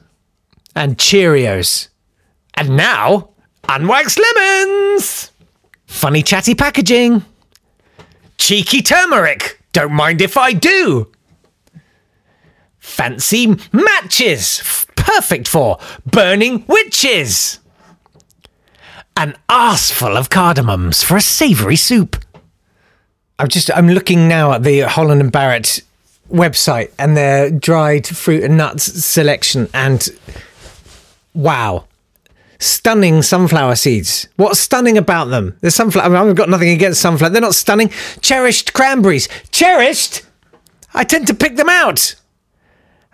and 0.74 0.96
Cheerios. 0.96 1.88
And 2.54 2.76
now, 2.76 3.30
unwaxed 3.68 4.18
lemons. 4.18 5.30
Funny 5.86 6.22
chatty 6.22 6.54
packaging. 6.54 7.24
Cheeky 8.38 8.82
turmeric. 8.82 9.60
Don't 9.72 9.92
mind 9.92 10.20
if 10.22 10.36
I 10.36 10.52
do. 10.52 11.10
Fancy 12.78 13.56
matches. 13.72 14.60
f- 14.60 14.86
Perfect 14.96 15.46
for 15.46 15.78
burning 16.04 16.64
witches 16.66 17.60
an 19.16 19.36
arse 19.48 19.90
full 19.90 20.16
of 20.16 20.28
cardamoms 20.30 21.04
for 21.04 21.16
a 21.16 21.20
savoury 21.20 21.76
soup. 21.76 22.16
I'm 23.38 23.46
just 23.48 23.70
I'm 23.76 23.88
looking 23.88 24.26
now 24.28 24.52
at 24.52 24.62
the 24.64 24.80
Holland 24.80 25.20
and 25.20 25.30
Barrett 25.30 25.82
website 26.30 26.90
and 26.98 27.16
their 27.16 27.50
dried 27.50 28.06
fruit 28.06 28.44
and 28.44 28.56
nuts 28.56 28.84
selection 29.04 29.68
and 29.74 30.08
wow. 31.34 31.86
Stunning 32.58 33.20
sunflower 33.20 33.76
seeds. 33.76 34.28
What's 34.36 34.58
stunning 34.58 34.96
about 34.96 35.26
them? 35.26 35.58
There's 35.60 35.74
sunflower. 35.74 36.06
I 36.06 36.08
mean, 36.08 36.30
I've 36.30 36.36
got 36.36 36.48
nothing 36.48 36.70
against 36.70 37.02
sunflower. 37.02 37.30
They're 37.30 37.42
not 37.42 37.54
stunning. 37.54 37.90
Cherished 38.22 38.72
cranberries. 38.72 39.28
Cherished? 39.50 40.22
I 40.94 41.04
tend 41.04 41.26
to 41.26 41.34
pick 41.34 41.56
them 41.56 41.68
out. 41.68 42.14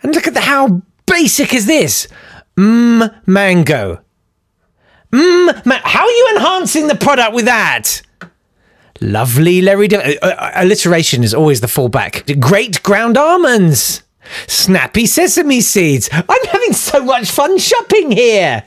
And 0.02 0.14
look 0.14 0.28
at 0.28 0.34
the, 0.34 0.40
how 0.40 0.82
basic 1.06 1.54
is 1.54 1.66
this? 1.66 2.06
Mmm, 2.56 3.12
mango. 3.26 4.00
Mmm, 5.12 5.66
ma- 5.66 5.80
how 5.82 6.04
are 6.04 6.10
you 6.10 6.28
enhancing 6.36 6.86
the 6.86 6.94
product 6.94 7.34
with 7.34 7.46
that? 7.46 8.00
Lovely 9.02 9.60
Larry 9.60 9.88
David. 9.88 10.18
Uh, 10.22 10.26
uh, 10.26 10.52
alliteration 10.54 11.24
is 11.24 11.34
always 11.34 11.60
the 11.60 11.66
fallback. 11.66 12.40
Great 12.40 12.82
ground 12.82 13.16
almonds. 13.18 14.02
Snappy 14.46 15.04
sesame 15.06 15.60
seeds. 15.60 16.08
I'm 16.12 16.46
having 16.46 16.72
so 16.72 17.04
much 17.04 17.30
fun 17.30 17.58
shopping 17.58 18.12
here. 18.12 18.62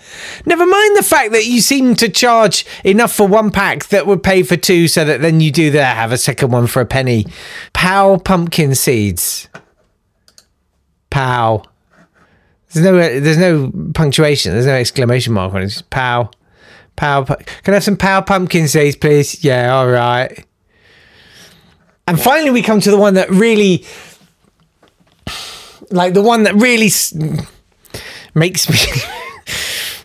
Never 0.46 0.66
mind 0.66 0.98
the 0.98 1.04
fact 1.04 1.32
that 1.32 1.46
you 1.46 1.62
seem 1.62 1.96
to 1.96 2.10
charge 2.10 2.66
enough 2.84 3.14
for 3.14 3.28
one 3.28 3.52
pack 3.52 3.88
that 3.88 4.06
would 4.06 4.22
pay 4.22 4.44
for 4.44 4.58
two, 4.58 4.88
so 4.88 5.06
that 5.06 5.22
then 5.22 5.40
you 5.40 5.52
do 5.52 5.72
there 5.72 5.86
have 5.86 6.12
a 6.12 6.18
second 6.18 6.52
one 6.52 6.68
for 6.68 6.82
a 6.82 6.86
penny. 6.86 7.26
Pow 7.74 8.18
pumpkin 8.18 8.76
seeds. 8.76 9.48
Pow. 11.10 11.64
There's 12.74 12.86
no, 12.86 12.98
there's 12.98 13.38
no 13.38 13.72
punctuation. 13.94 14.52
There's 14.52 14.66
no 14.66 14.74
exclamation 14.74 15.34
mark 15.34 15.54
on 15.54 15.62
it. 15.62 15.66
It's 15.66 15.82
pow, 15.84 16.30
pow. 16.96 17.24
pu- 17.24 17.36
Can 17.64 17.74
I 17.74 17.76
have 17.76 17.84
some 17.84 17.98
pow 17.98 18.22
pumpkin 18.22 18.68
seeds, 18.68 18.96
please? 18.96 19.44
Yeah, 19.44 19.76
all 19.76 19.88
right. 19.88 20.46
And 22.08 22.20
finally, 22.20 22.52
we 22.52 22.62
come 22.62 22.80
to 22.82 22.92
the 22.92 22.98
one 22.98 23.16
that 23.16 23.30
really, 23.30 23.86
like 25.92 26.14
the 26.14 26.22
one 26.22 26.44
that 26.44 26.56
really 26.56 26.90
makes 28.34 28.70
me. 28.70 28.78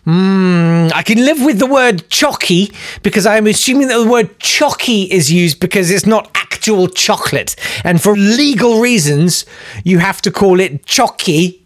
Mm, 0.03 0.91
I 0.95 1.03
can 1.03 1.19
live 1.23 1.45
with 1.45 1.59
the 1.59 1.67
word 1.67 2.09
chocky 2.09 2.73
because 3.03 3.27
I'm 3.27 3.45
assuming 3.45 3.87
that 3.89 3.99
the 3.99 4.09
word 4.09 4.39
chocky 4.39 5.07
is 5.07 5.31
used 5.31 5.59
because 5.59 5.91
it's 5.91 6.07
not 6.07 6.31
actual 6.33 6.87
chocolate. 6.87 7.55
And 7.83 8.01
for 8.01 8.15
legal 8.15 8.79
reasons, 8.81 9.45
you 9.83 9.99
have 9.99 10.19
to 10.23 10.31
call 10.31 10.59
it 10.59 10.85
chocky 10.87 11.61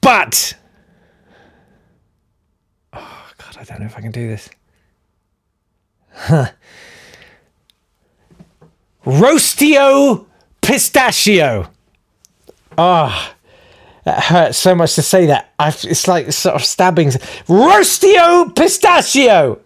but 0.00 0.54
I 3.58 3.64
don't 3.64 3.80
know 3.80 3.86
if 3.86 3.96
I 3.96 4.00
can 4.00 4.12
do 4.12 4.28
this. 4.28 4.48
Huh. 6.12 6.46
Roastio 9.04 10.26
pistachio. 10.60 11.68
Ah, 12.76 13.34
that 14.04 14.22
hurts 14.24 14.58
so 14.58 14.74
much 14.76 14.94
to 14.94 15.02
say 15.02 15.26
that. 15.26 15.52
i 15.58 15.68
it's 15.68 16.06
like 16.06 16.32
sort 16.32 16.54
of 16.54 16.64
stabbing. 16.64 17.08
Roastio 17.48 18.54
pistachio. 18.54 19.60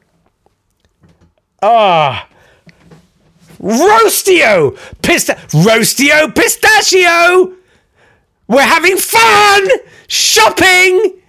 Ah. 1.60 2.28
Roastio 3.60 4.76
pista 5.02 5.34
Roastio 5.50 6.34
pistachio. 6.34 7.54
We're 8.48 8.62
having 8.62 8.96
fun 8.96 9.68
shopping. 10.08 11.21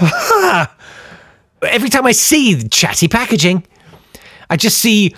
Every 1.62 1.88
time 1.88 2.06
I 2.06 2.12
see 2.12 2.68
chatty 2.68 3.08
packaging, 3.08 3.64
I 4.48 4.56
just 4.56 4.78
see 4.78 5.14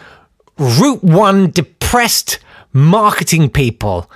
Route 0.59 1.05
One 1.05 1.51
depressed 1.51 2.39
marketing 2.73 3.51
people 3.51 4.11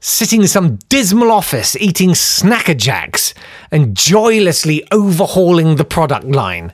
sitting 0.00 0.42
in 0.42 0.48
some 0.48 0.76
dismal 0.88 1.32
office 1.32 1.76
eating 1.76 2.10
Snacker 2.10 2.76
Jacks 2.76 3.34
and 3.70 3.96
joylessly 3.96 4.86
overhauling 4.92 5.76
the 5.76 5.84
product 5.84 6.26
line. 6.26 6.72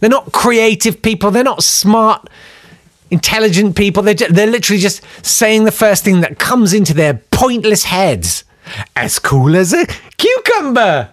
They're 0.00 0.10
not 0.10 0.32
creative 0.32 1.00
people, 1.00 1.30
they're 1.30 1.44
not 1.44 1.62
smart, 1.62 2.28
intelligent 3.12 3.76
people. 3.76 4.02
They're, 4.02 4.14
ju- 4.14 4.28
they're 4.28 4.46
literally 4.48 4.80
just 4.80 5.02
saying 5.24 5.64
the 5.64 5.70
first 5.70 6.02
thing 6.02 6.22
that 6.22 6.38
comes 6.38 6.72
into 6.72 6.94
their 6.94 7.14
pointless 7.30 7.84
heads. 7.84 8.44
As 8.96 9.18
cool 9.18 9.54
as 9.54 9.72
a 9.72 9.86
cucumber. 10.16 11.10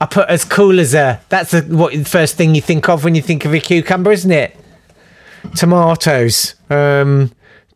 I 0.00 0.06
put 0.06 0.28
as 0.28 0.44
cool 0.44 0.80
as 0.80 0.94
a. 0.94 1.20
That's 1.28 1.52
the 1.52 1.62
what 1.62 1.92
the 1.92 2.04
first 2.04 2.36
thing 2.36 2.54
you 2.54 2.62
think 2.62 2.88
of 2.88 3.04
when 3.04 3.14
you 3.14 3.22
think 3.22 3.44
of 3.44 3.54
a 3.54 3.60
cucumber, 3.60 4.12
isn't 4.12 4.30
it? 4.30 4.56
Tomatoes. 5.54 6.54
Um, 6.70 7.30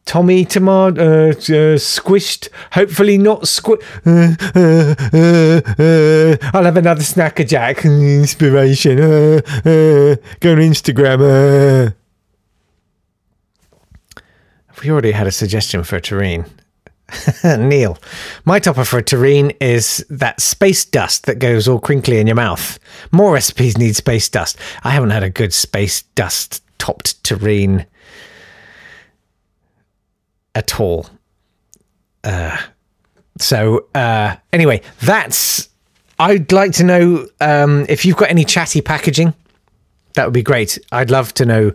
Tommy 0.09 0.47
tomato 0.47 1.03
uh, 1.03 1.29
uh, 1.29 1.77
squished. 1.77 2.49
Hopefully 2.73 3.18
not 3.18 3.47
squish. 3.47 3.85
Uh, 4.07 4.35
uh, 4.55 4.94
uh, 5.12 5.61
uh, 5.79 6.37
I'll 6.55 6.64
have 6.64 6.79
another 6.79 7.03
snacker 7.03 7.47
jack. 7.47 7.85
Inspiration. 7.85 8.97
Go 8.97 10.53
on 10.53 10.59
Instagram. 10.59 11.21
Uh. 11.21 11.90
We 14.83 14.90
already 14.90 15.12
had 15.12 15.27
a 15.27 15.33
suggestion 15.33 15.85
for 15.85 16.01
a. 16.01 16.47
Neil, 17.44 17.99
my 18.44 18.59
topper 18.59 18.85
for 18.85 18.99
a 18.99 19.03
terrine 19.03 19.57
is 19.61 20.05
that 20.11 20.40
space 20.40 20.85
dust 20.85 21.27
that 21.27 21.38
goes 21.38 21.66
all 21.66 21.79
crinkly 21.79 22.18
in 22.18 22.27
your 22.27 22.37
mouth. 22.37 22.79
More 23.12 23.33
recipes 23.33 23.79
need 23.79 23.97
space 23.97 24.29
dust. 24.29 24.59
I 24.85 24.90
haven't 24.90 25.11
had 25.11 25.23
a 25.23 25.31
good 25.31 25.53
space 25.53 26.03
dust 26.14 26.62
topped 26.79 27.23
terrine 27.23 27.87
at 30.55 30.79
all. 30.79 31.09
Uh, 32.25 32.59
so 33.38 33.87
uh, 33.94 34.37
anyway, 34.53 34.83
that's. 35.01 35.68
I'd 36.21 36.51
like 36.51 36.73
to 36.73 36.85
know 36.85 37.29
um, 37.40 37.87
if 37.88 38.05
you've 38.05 38.16
got 38.16 38.31
any 38.31 38.44
chatty 38.44 38.81
packaging. 38.81 39.35
That 40.14 40.25
would 40.25 40.35
be 40.35 40.42
great. 40.42 40.77
I'd 40.90 41.12
love 41.12 41.33
to 41.35 41.47
know 41.47 41.73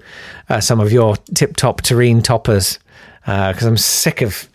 uh, 0.50 0.60
some 0.60 0.82
of 0.82 0.91
your 0.91 1.15
tip 1.34 1.56
top 1.56 1.82
terrain 1.82 2.22
toppers 2.22 2.78
because 3.22 3.63
I'm 3.63 3.78
sick 3.78 4.22
of 4.22 4.50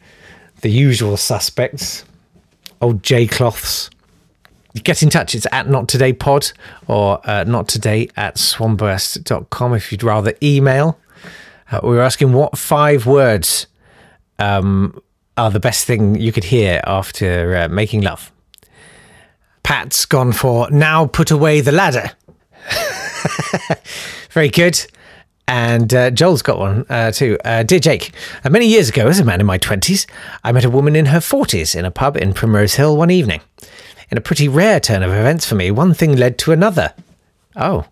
the 0.61 0.71
usual 0.71 1.17
suspects. 1.17 2.05
Old 2.81 3.03
J 3.03 3.27
cloths. 3.27 3.91
Get 4.85 5.03
in 5.03 5.11
touch. 5.11 5.35
It's 5.35 5.47
at 5.51 5.69
Not 5.69 5.89
Today 5.89 6.13
Pod 6.13 6.53
or 6.87 7.21
uh, 7.29 7.45
not 7.45 7.69
today 7.69 8.09
at 8.17 8.37
swanburst.com 8.37 9.75
if 9.75 9.91
you'd 9.91 10.03
rather 10.03 10.35
email. 10.43 10.99
Uh, 11.71 11.81
we 11.83 11.91
were 11.91 12.03
asking 12.03 12.33
what 12.33 12.57
five 12.57 13.07
words 13.07 13.67
um, 14.39 15.01
are 15.37 15.51
the 15.51 15.61
best 15.61 15.87
thing 15.87 16.15
you 16.15 16.33
could 16.33 16.45
hear 16.45 16.81
after 16.87 17.57
uh, 17.57 17.69
making 17.69 18.03
love. 18.03 18.31
Pat's 19.63 20.07
gone 20.07 20.33
for 20.33 20.71
now 20.71 21.07
put 21.07 21.31
away 21.31 21.61
the 21.61 21.73
ladder. 21.73 22.11
Very 24.31 24.49
good. 24.49 24.87
And 25.49 25.93
uh, 25.95 26.11
Joel's 26.11 26.43
got 26.43 26.59
one 26.59 26.85
uh, 26.91 27.11
too. 27.11 27.39
Uh, 27.43 27.63
Dear 27.63 27.79
Jake, 27.81 28.13
uh, 28.45 28.51
many 28.51 28.67
years 28.67 28.91
ago, 28.91 29.09
as 29.09 29.19
a 29.19 29.25
man 29.25 29.41
in 29.41 29.47
my 29.47 29.57
20s, 29.57 30.07
I 30.45 30.53
met 30.53 30.67
a 30.67 30.71
woman 30.71 30.95
in 30.95 31.07
her 31.07 31.21
40s 31.21 31.75
in 31.75 31.87
a 31.87 31.91
pub 31.91 32.19
in 32.19 32.35
Primrose 32.35 32.75
Hill 32.75 32.99
one 32.99 33.11
evening. 33.11 33.41
In 34.11 34.19
a 34.19 34.21
pretty 34.21 34.47
rare 34.47 34.79
turn 34.79 35.03
of 35.03 35.11
events 35.11 35.47
for 35.47 35.55
me, 35.55 35.71
one 35.71 35.95
thing 35.95 36.15
led 36.17 36.37
to 36.41 36.53
another. 36.53 36.93
Oh. 37.57 37.87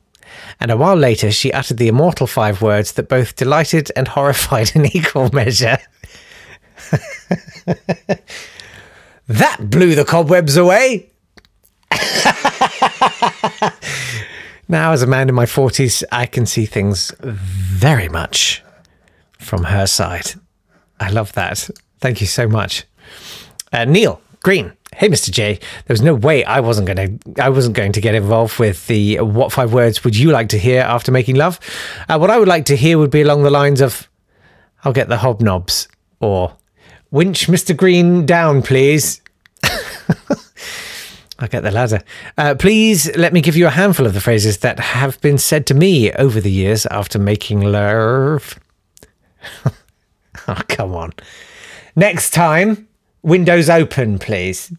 And 0.61 0.71
a 0.71 0.77
while 0.77 0.97
later, 0.97 1.33
she 1.33 1.51
uttered 1.51 1.79
the 1.79 1.89
immortal 1.89 2.27
five 2.27 2.61
words 2.61 2.93
that 2.93 3.09
both 3.09 3.37
delighted 3.37 3.91
and 3.97 4.07
horrified 4.09 4.73
in 4.77 4.85
equal 4.95 5.31
measure. 5.33 5.79
that 9.29 9.71
blew 9.71 9.95
the 9.95 10.05
cobwebs 10.05 10.59
away. 10.59 11.09
now, 14.69 14.93
as 14.93 15.03
a 15.03 15.07
man 15.07 15.29
in 15.29 15.35
my 15.35 15.47
40s, 15.47 16.03
I 16.11 16.27
can 16.27 16.47
see 16.47 16.67
things 16.67 17.13
very 17.21 18.09
much 18.09 18.65
from 19.39 19.65
her 19.65 19.87
side. 19.87 20.33
I 20.99 21.11
love 21.11 21.33
that. 21.35 21.71
Thank 22.01 22.21
you 22.21 22.27
so 22.27 22.49
much. 22.49 22.85
Uh, 23.73 23.85
Neil 23.85 24.21
Green. 24.43 24.73
Hey, 24.95 25.09
Mr. 25.09 25.31
J. 25.31 25.55
There 25.55 25.95
was 25.95 26.03
no 26.03 26.15
way 26.15 26.45
I 26.45 26.61
wasn't 26.61 26.87
going 26.87 27.19
to. 27.19 27.43
I 27.43 27.51
wasn't 27.51 27.77
going 27.77 27.93
to 27.93 28.01
get 28.01 28.15
involved 28.15 28.59
with 28.59 28.87
the 28.87 29.21
what 29.21 29.53
five 29.53 29.73
words 29.73 30.05
would 30.05 30.17
you 30.17 30.31
like 30.31 30.49
to 30.51 30.59
hear 30.59 30.81
after 30.83 31.13
making 31.13 31.37
love? 31.37 31.61
Uh, 32.09 32.19
what 32.19 32.31
I 32.31 32.39
would 32.39 32.49
like 32.49 32.65
to 32.67 32.77
hear 32.77 32.97
would 32.99 33.11
be 33.11 33.23
along 33.23 33.43
the 33.43 33.51
lines 33.51 33.81
of, 33.81 34.09
"I'll 34.85 34.93
get 34.93 35.09
the 35.09 35.19
hobnobs," 35.19 35.89
or 36.21 36.57
"Winch 37.11 37.49
Mr. 37.49 37.77
Green 37.77 38.25
down, 38.25 38.63
please." 38.63 39.21
I'll 41.39 41.49
get 41.49 41.63
the 41.63 41.71
ladder. 41.71 42.03
Uh, 42.39 42.55
please 42.55 43.15
let 43.17 43.33
me 43.33 43.41
give 43.41 43.57
you 43.57 43.67
a 43.67 43.71
handful 43.71 44.07
of 44.07 44.15
the 44.15 44.21
phrases 44.21 44.59
that 44.59 44.79
have 44.79 45.21
been 45.21 45.39
said 45.39 45.67
to 45.67 45.75
me 45.75 46.11
over 46.13 46.41
the 46.41 46.51
years 46.51 46.87
after 46.87 47.19
making 47.19 47.61
love. 47.61 48.59
oh, 50.49 50.61
come 50.69 50.95
on. 50.95 51.13
Next 51.95 52.31
time, 52.31 52.89
windows 53.23 53.69
open, 53.69 54.19
please. 54.19 54.73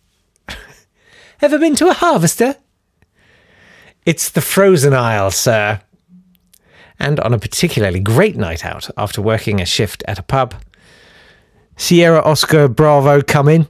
Ever 1.42 1.60
been 1.60 1.76
to 1.76 1.90
a 1.90 1.94
harvester? 1.94 2.56
It's 4.06 4.30
the 4.30 4.42
frozen 4.42 4.94
aisle, 4.94 5.32
sir. 5.32 5.82
And 7.00 7.20
on 7.20 7.34
a 7.34 7.40
particularly 7.40 8.00
great 8.00 8.36
night 8.36 8.66
out 8.66 8.90
after 8.98 9.22
working 9.22 9.62
a 9.62 9.66
shift 9.66 10.04
at 10.08 10.18
a 10.18 10.24
pub, 10.24 10.56
Sierra 11.76 12.22
Oscar 12.22 12.68
Bravo 12.68 13.22
come 13.22 13.48
in. 13.48 13.68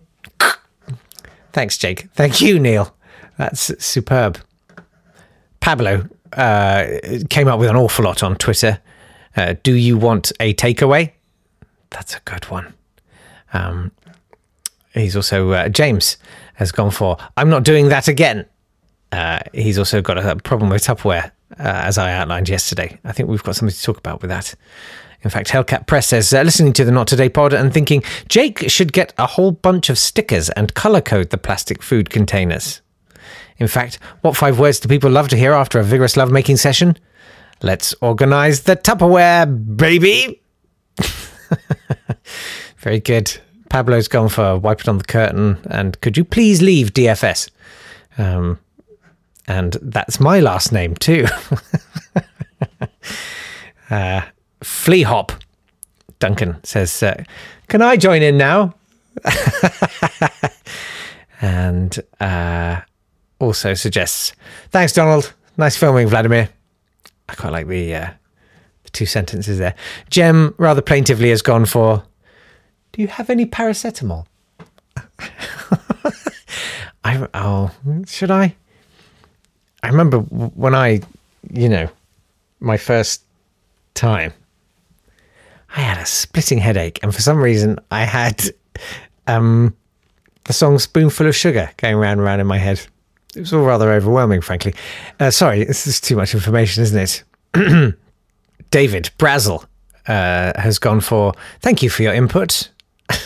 Thanks, 1.58 1.76
Jake. 1.76 2.08
Thank 2.14 2.40
you, 2.40 2.60
Neil. 2.60 2.96
That's 3.40 3.84
superb. 3.84 4.38
Pablo 5.60 6.08
uh, 6.34 6.86
came 7.32 7.48
up 7.48 7.58
with 7.60 7.68
an 7.68 7.76
awful 7.76 8.06
lot 8.06 8.22
on 8.22 8.36
Twitter. 8.36 8.80
Uh, 9.36 9.56
do 9.64 9.74
you 9.74 9.98
want 9.98 10.32
a 10.40 10.54
takeaway? 10.54 11.14
That's 11.90 12.16
a 12.16 12.20
good 12.26 12.46
one. 12.52 12.76
Um, 13.54 13.92
he's 14.94 15.16
also, 15.16 15.50
uh, 15.50 15.70
James 15.70 16.18
has 16.54 16.72
gone 16.72 16.92
for, 16.92 17.18
I'm 17.38 17.50
not 17.50 17.64
doing 17.64 17.90
that 17.90 18.08
again. 18.08 18.46
Uh, 19.12 19.40
he's 19.52 19.80
also 19.80 20.00
got 20.00 20.20
a 20.20 20.36
problem 20.36 20.70
with 20.70 20.84
Tupperware, 20.84 21.32
uh, 21.54 21.64
as 21.64 21.98
I 21.98 22.14
outlined 22.14 22.50
yesterday. 22.50 23.00
I 23.04 23.14
think 23.14 23.30
we've 23.30 23.42
got 23.42 23.56
something 23.56 23.76
to 23.76 23.82
talk 23.82 23.98
about 23.98 24.22
with 24.22 24.30
that. 24.30 24.54
In 25.24 25.30
fact, 25.30 25.50
Hellcat 25.50 25.88
Press 25.88 26.08
says, 26.08 26.32
uh, 26.34 26.42
listening 26.42 26.74
to 26.74 26.86
the 26.86 26.92
Not 26.92 27.08
Today 27.08 27.30
pod 27.30 27.54
and 27.54 27.74
thinking 27.74 28.04
Jake 28.28 28.70
should 28.70 28.94
get 28.94 29.14
a 29.18 29.26
whole 29.26 29.52
bunch 29.52 29.90
of 29.90 29.98
stickers 29.98 30.50
and 30.52 30.74
colour 30.74 31.02
code 31.02 31.32
the 31.32 31.38
plastic 31.38 31.82
food 31.82 32.10
containers. 32.10 32.82
In 33.58 33.68
fact, 33.68 33.98
what 34.22 34.38
five 34.38 34.60
words 34.60 34.80
do 34.80 34.88
people 34.88 35.10
love 35.10 35.30
to 35.30 35.38
hear 35.38 35.54
after 35.54 35.80
a 35.80 35.84
vigorous 35.84 36.16
lovemaking 36.16 36.58
session? 36.58 36.98
Let's 37.64 37.96
organise 38.02 38.62
the 38.62 38.76
Tupperware, 38.76 39.78
baby! 39.78 40.42
Very 42.78 43.00
good. 43.00 43.36
Pablo's 43.70 44.08
gone 44.08 44.30
for 44.30 44.58
wipe 44.58 44.82
it 44.82 44.88
on 44.88 45.00
the 45.00 45.04
curtain 45.04 45.58
and 45.70 46.00
could 46.02 46.16
you 46.16 46.24
please 46.24 46.62
leave 46.62 46.94
DFS? 46.94 47.50
Um, 48.18 48.60
and 49.48 49.78
that's 49.82 50.20
my 50.20 50.40
last 50.40 50.72
name 50.72 50.96
too. 50.96 51.26
uh, 53.90 54.22
Flea 54.64 55.04
Hop. 55.04 55.32
Duncan 56.20 56.64
says, 56.64 57.04
uh, 57.04 57.24
Can 57.68 57.82
I 57.82 57.98
join 57.98 58.22
in 58.22 58.38
now? 58.38 58.74
and 61.42 62.00
uh, 62.20 62.82
also 63.40 63.74
suggests, 63.74 64.34
Thanks, 64.70 64.94
Donald. 64.94 65.34
Nice 65.58 65.78
filming, 65.78 66.08
Vladimir. 66.08 66.50
I 67.30 67.36
quite 67.36 67.52
like 67.52 67.68
the, 67.68 67.96
uh, 67.96 68.10
the 68.84 68.90
two 68.92 69.06
sentences 69.06 69.58
there. 69.58 69.76
Jem 70.10 70.54
rather 70.58 70.82
plaintively 70.82 71.30
has 71.30 71.42
gone 71.42 71.66
for, 71.66 72.04
Do 72.94 73.02
you 73.02 73.08
have 73.08 73.30
any 73.30 73.46
paracetamol? 73.46 74.26
I, 77.04 77.28
oh, 77.34 77.72
should 78.06 78.32
I? 78.32 78.56
I 79.84 79.90
remember 79.90 80.20
when 80.20 80.76
I, 80.76 81.02
you 81.52 81.70
know, 81.70 81.90
my 82.60 82.78
first 82.78 83.24
time, 83.94 84.34
I 85.76 85.82
had 85.82 85.98
a 85.98 86.06
splitting 86.06 86.60
headache, 86.60 87.00
and 87.04 87.14
for 87.14 87.22
some 87.22 87.38
reason, 87.38 87.80
I 87.92 88.04
had 88.04 88.44
um, 89.28 89.76
the 90.46 90.54
song 90.54 90.80
"Spoonful 90.80 91.28
of 91.28 91.36
Sugar" 91.36 91.70
going 91.78 91.96
round 91.96 92.20
and 92.20 92.24
round 92.24 92.42
in 92.42 92.48
my 92.48 92.58
head. 92.58 92.82
It 93.36 93.42
was 93.42 93.54
all 93.54 93.64
rather 93.64 93.92
overwhelming, 93.92 94.42
frankly. 94.42 94.74
Uh, 95.20 95.32
sorry, 95.32 95.64
this 95.64 95.86
is 95.86 96.00
too 96.00 96.16
much 96.16 96.34
information, 96.34 96.84
isn't 96.84 97.24
it? 97.54 97.54
David 98.72 99.12
Brazel 99.20 99.66
uh, 100.08 100.60
has 100.60 100.80
gone 100.80 101.02
for 101.02 101.34
thank 101.60 101.84
you 101.84 101.90
for 101.90 102.04
your 102.04 102.14
input. 102.14 102.70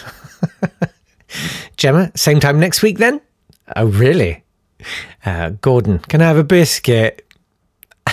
Gemma, 1.78 2.12
same 2.16 2.40
time 2.40 2.60
next 2.60 2.82
week 2.82 2.98
then? 2.98 3.22
Oh, 3.76 3.86
really? 3.86 4.44
Uh, 5.26 5.52
Gordon, 5.62 6.00
can 6.00 6.22
I 6.22 6.26
have 6.26 6.38
a 6.38 6.44
biscuit? 6.44 7.26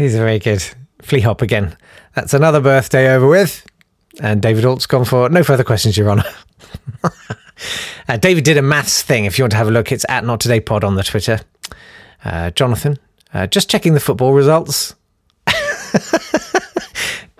These 0.00 0.14
are 0.14 0.24
very 0.24 0.38
good. 0.38 0.64
Flea 1.02 1.20
Hop 1.20 1.42
again. 1.42 1.76
That's 2.14 2.32
another 2.32 2.62
birthday 2.62 3.14
over 3.14 3.28
with. 3.28 3.66
And 4.18 4.40
David 4.40 4.64
Alt's 4.64 4.86
gone 4.86 5.04
for 5.04 5.28
no 5.28 5.44
further 5.44 5.62
questions, 5.62 5.94
Your 5.94 6.08
Honour. 6.08 6.24
uh, 8.08 8.16
David 8.16 8.44
did 8.44 8.56
a 8.56 8.62
maths 8.62 9.02
thing. 9.02 9.26
If 9.26 9.36
you 9.36 9.42
want 9.44 9.50
to 9.50 9.58
have 9.58 9.68
a 9.68 9.70
look, 9.70 9.92
it's 9.92 10.06
at 10.08 10.24
Not 10.24 10.40
Today 10.40 10.58
Pod 10.58 10.84
on 10.84 10.94
the 10.94 11.02
Twitter. 11.02 11.40
Uh, 12.24 12.50
Jonathan, 12.52 12.98
uh, 13.34 13.46
just 13.46 13.68
checking 13.68 13.92
the 13.92 14.00
football 14.00 14.32
results. 14.32 14.94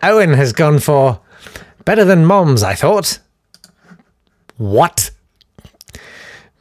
Owen 0.03 0.35
has 0.35 0.53
gone 0.53 0.81
for 0.81 1.18
better 1.87 2.05
than 2.05 2.27
Moms, 2.27 2.62
I 2.62 2.75
thought. 2.75 3.20
What? 4.59 5.11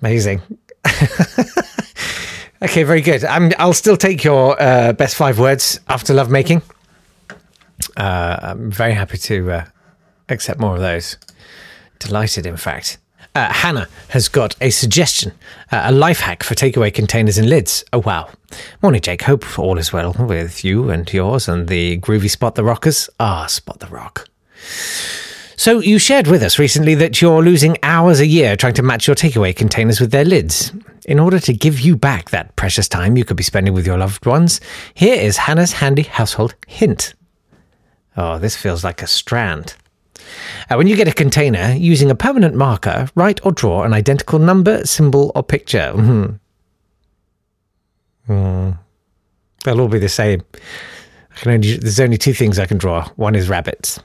Amazing. 0.02 0.42
okay, 2.62 2.84
very 2.84 3.02
good. 3.02 3.24
I'm, 3.26 3.52
I'll 3.58 3.74
still 3.74 3.98
take 3.98 4.24
your 4.24 4.62
uh, 4.62 4.94
best 4.94 5.16
five 5.16 5.40
words 5.40 5.80
after 5.88 6.14
lovemaking. 6.14 6.62
Uh, 7.98 8.38
I'm 8.42 8.72
very 8.72 8.94
happy 8.94 9.18
to 9.18 9.52
uh, 9.52 9.66
accept 10.30 10.60
more 10.60 10.76
of 10.76 10.82
those. 10.82 11.18
Delighted, 12.00 12.46
in 12.46 12.58
fact. 12.58 12.98
Uh, 13.36 13.52
Hannah 13.54 13.88
has 14.10 14.28
got 14.28 14.56
a 14.60 14.70
suggestion, 14.72 15.32
uh, 15.72 15.84
a 15.86 15.92
life 15.92 16.20
hack 16.22 16.44
for 16.44 16.56
takeaway 16.56 16.94
containers 16.94 17.38
and 17.38 17.50
lids. 17.50 17.84
Oh, 17.94 18.00
wow. 18.00 18.30
Morning, 18.82 19.02
Jake. 19.02 19.22
Hope 19.22 19.60
all 19.60 19.78
is 19.78 19.94
well 19.94 20.16
with 20.18 20.64
you 20.66 20.90
and 20.90 21.12
yours 21.14 21.48
and 21.48 21.68
the 21.68 22.00
groovy 22.00 22.30
Spot 22.30 22.56
the 22.56 22.64
Rockers. 22.64 23.10
Ah, 23.20 23.46
Spot 23.46 23.80
the 23.80 23.88
Rock. 23.88 24.28
So, 25.60 25.80
you 25.80 26.00
shared 26.00 26.28
with 26.28 26.42
us 26.42 26.58
recently 26.58 26.96
that 26.96 27.22
you're 27.22 27.44
losing 27.44 27.76
hours 27.84 28.22
a 28.22 28.26
year 28.26 28.56
trying 28.56 28.76
to 28.76 28.82
match 28.82 29.08
your 29.08 29.16
takeaway 29.18 29.54
containers 29.54 30.00
with 30.00 30.10
their 30.10 30.24
lids. 30.24 30.72
In 31.04 31.20
order 31.20 31.38
to 31.38 31.52
give 31.52 31.82
you 31.82 31.98
back 31.98 32.30
that 32.30 32.56
precious 32.56 32.88
time 32.88 33.18
you 33.18 33.26
could 33.26 33.36
be 33.36 33.44
spending 33.44 33.74
with 33.74 33.86
your 33.86 33.98
loved 33.98 34.26
ones, 34.26 34.62
here 34.94 35.16
is 35.16 35.36
Hannah's 35.36 35.74
handy 35.74 36.04
household 36.04 36.56
hint. 36.66 37.14
Oh, 38.16 38.40
this 38.40 38.56
feels 38.56 38.86
like 38.86 39.02
a 39.02 39.08
strand. 39.08 39.76
Uh, 40.70 40.78
when 40.78 40.88
you 40.88 40.96
get 40.96 41.10
a 41.10 41.14
container, 41.14 41.74
using 41.74 42.10
a 42.10 42.16
permanent 42.16 42.56
marker, 42.56 43.10
write 43.16 43.46
or 43.46 43.52
draw 43.52 43.84
an 43.84 43.92
identical 43.92 44.40
number, 44.40 44.86
symbol, 44.86 45.30
or 45.36 45.44
picture. 45.44 45.92
Mm-hmm. 45.94 46.32
They'll 49.66 49.82
all 49.82 49.90
be 49.90 50.00
the 50.00 50.08
same. 50.08 50.42
Only, 51.46 51.76
there's 51.76 52.00
only 52.00 52.18
two 52.18 52.34
things 52.34 52.60
I 52.60 52.66
can 52.66 52.78
draw. 52.78 53.10
One 53.18 53.36
is 53.36 53.50
rabbits. 53.50 54.00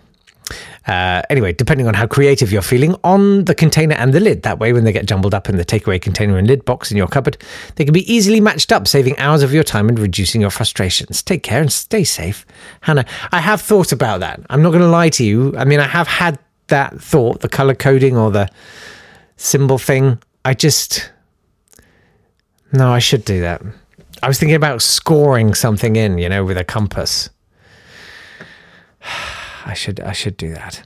Uh, 0.86 1.22
anyway, 1.30 1.52
depending 1.52 1.86
on 1.86 1.94
how 1.94 2.06
creative 2.06 2.52
you're 2.52 2.62
feeling, 2.62 2.94
on 3.04 3.44
the 3.44 3.54
container 3.54 3.94
and 3.94 4.12
the 4.12 4.20
lid. 4.20 4.42
That 4.42 4.58
way, 4.58 4.72
when 4.72 4.84
they 4.84 4.92
get 4.92 5.06
jumbled 5.06 5.34
up 5.34 5.48
in 5.48 5.56
the 5.56 5.64
takeaway 5.64 6.00
container 6.00 6.36
and 6.36 6.46
lid 6.46 6.64
box 6.64 6.90
in 6.90 6.96
your 6.96 7.06
cupboard, 7.06 7.38
they 7.76 7.84
can 7.84 7.94
be 7.94 8.12
easily 8.12 8.40
matched 8.40 8.70
up, 8.70 8.86
saving 8.86 9.18
hours 9.18 9.42
of 9.42 9.52
your 9.52 9.64
time 9.64 9.88
and 9.88 9.98
reducing 9.98 10.40
your 10.40 10.50
frustrations. 10.50 11.22
Take 11.22 11.42
care 11.42 11.60
and 11.60 11.72
stay 11.72 12.04
safe. 12.04 12.44
Hannah, 12.82 13.06
I 13.32 13.40
have 13.40 13.60
thought 13.60 13.92
about 13.92 14.20
that. 14.20 14.40
I'm 14.50 14.62
not 14.62 14.70
going 14.70 14.82
to 14.82 14.88
lie 14.88 15.08
to 15.10 15.24
you. 15.24 15.56
I 15.56 15.64
mean, 15.64 15.80
I 15.80 15.86
have 15.86 16.06
had 16.06 16.38
that 16.68 17.00
thought, 17.00 17.40
the 17.40 17.48
color 17.48 17.74
coding 17.74 18.16
or 18.16 18.30
the 18.30 18.50
symbol 19.36 19.78
thing. 19.78 20.18
I 20.44 20.54
just. 20.54 21.10
No, 22.72 22.92
I 22.92 22.98
should 22.98 23.24
do 23.24 23.40
that. 23.40 23.62
I 24.22 24.28
was 24.28 24.38
thinking 24.38 24.56
about 24.56 24.82
scoring 24.82 25.54
something 25.54 25.96
in, 25.96 26.18
you 26.18 26.28
know, 26.28 26.44
with 26.44 26.58
a 26.58 26.64
compass. 26.64 27.30
I 29.64 29.74
should 29.74 30.00
I 30.00 30.12
should 30.12 30.36
do 30.36 30.54
that. 30.54 30.82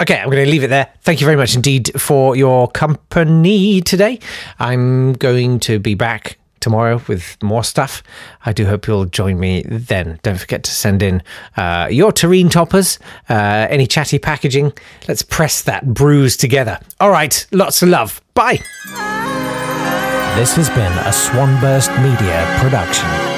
Okay, 0.00 0.16
I'm 0.16 0.30
going 0.30 0.44
to 0.44 0.50
leave 0.50 0.62
it 0.62 0.68
there. 0.68 0.92
Thank 1.00 1.20
you 1.20 1.24
very 1.24 1.36
much 1.36 1.56
indeed 1.56 1.90
for 2.00 2.36
your 2.36 2.68
company 2.68 3.80
today. 3.80 4.20
I'm 4.60 5.14
going 5.14 5.58
to 5.60 5.80
be 5.80 5.94
back 5.94 6.38
tomorrow 6.60 7.02
with 7.08 7.36
more 7.42 7.64
stuff. 7.64 8.02
I 8.46 8.52
do 8.52 8.66
hope 8.66 8.86
you'll 8.86 9.06
join 9.06 9.40
me 9.40 9.62
then. 9.66 10.20
Don't 10.22 10.38
forget 10.38 10.62
to 10.64 10.70
send 10.70 11.02
in 11.02 11.22
uh, 11.56 11.88
your 11.90 12.12
tureen 12.12 12.48
toppers, 12.48 13.00
uh, 13.28 13.66
any 13.70 13.88
chatty 13.88 14.20
packaging. 14.20 14.72
Let's 15.08 15.22
press 15.22 15.62
that 15.62 15.94
bruise 15.94 16.36
together. 16.36 16.78
All 17.00 17.10
right, 17.10 17.44
lots 17.50 17.82
of 17.82 17.88
love. 17.88 18.20
Bye. 18.34 18.60
This 20.36 20.54
has 20.54 20.68
been 20.70 20.92
a 20.92 21.12
Swanburst 21.12 21.90
Media 22.00 22.46
production. 22.60 23.37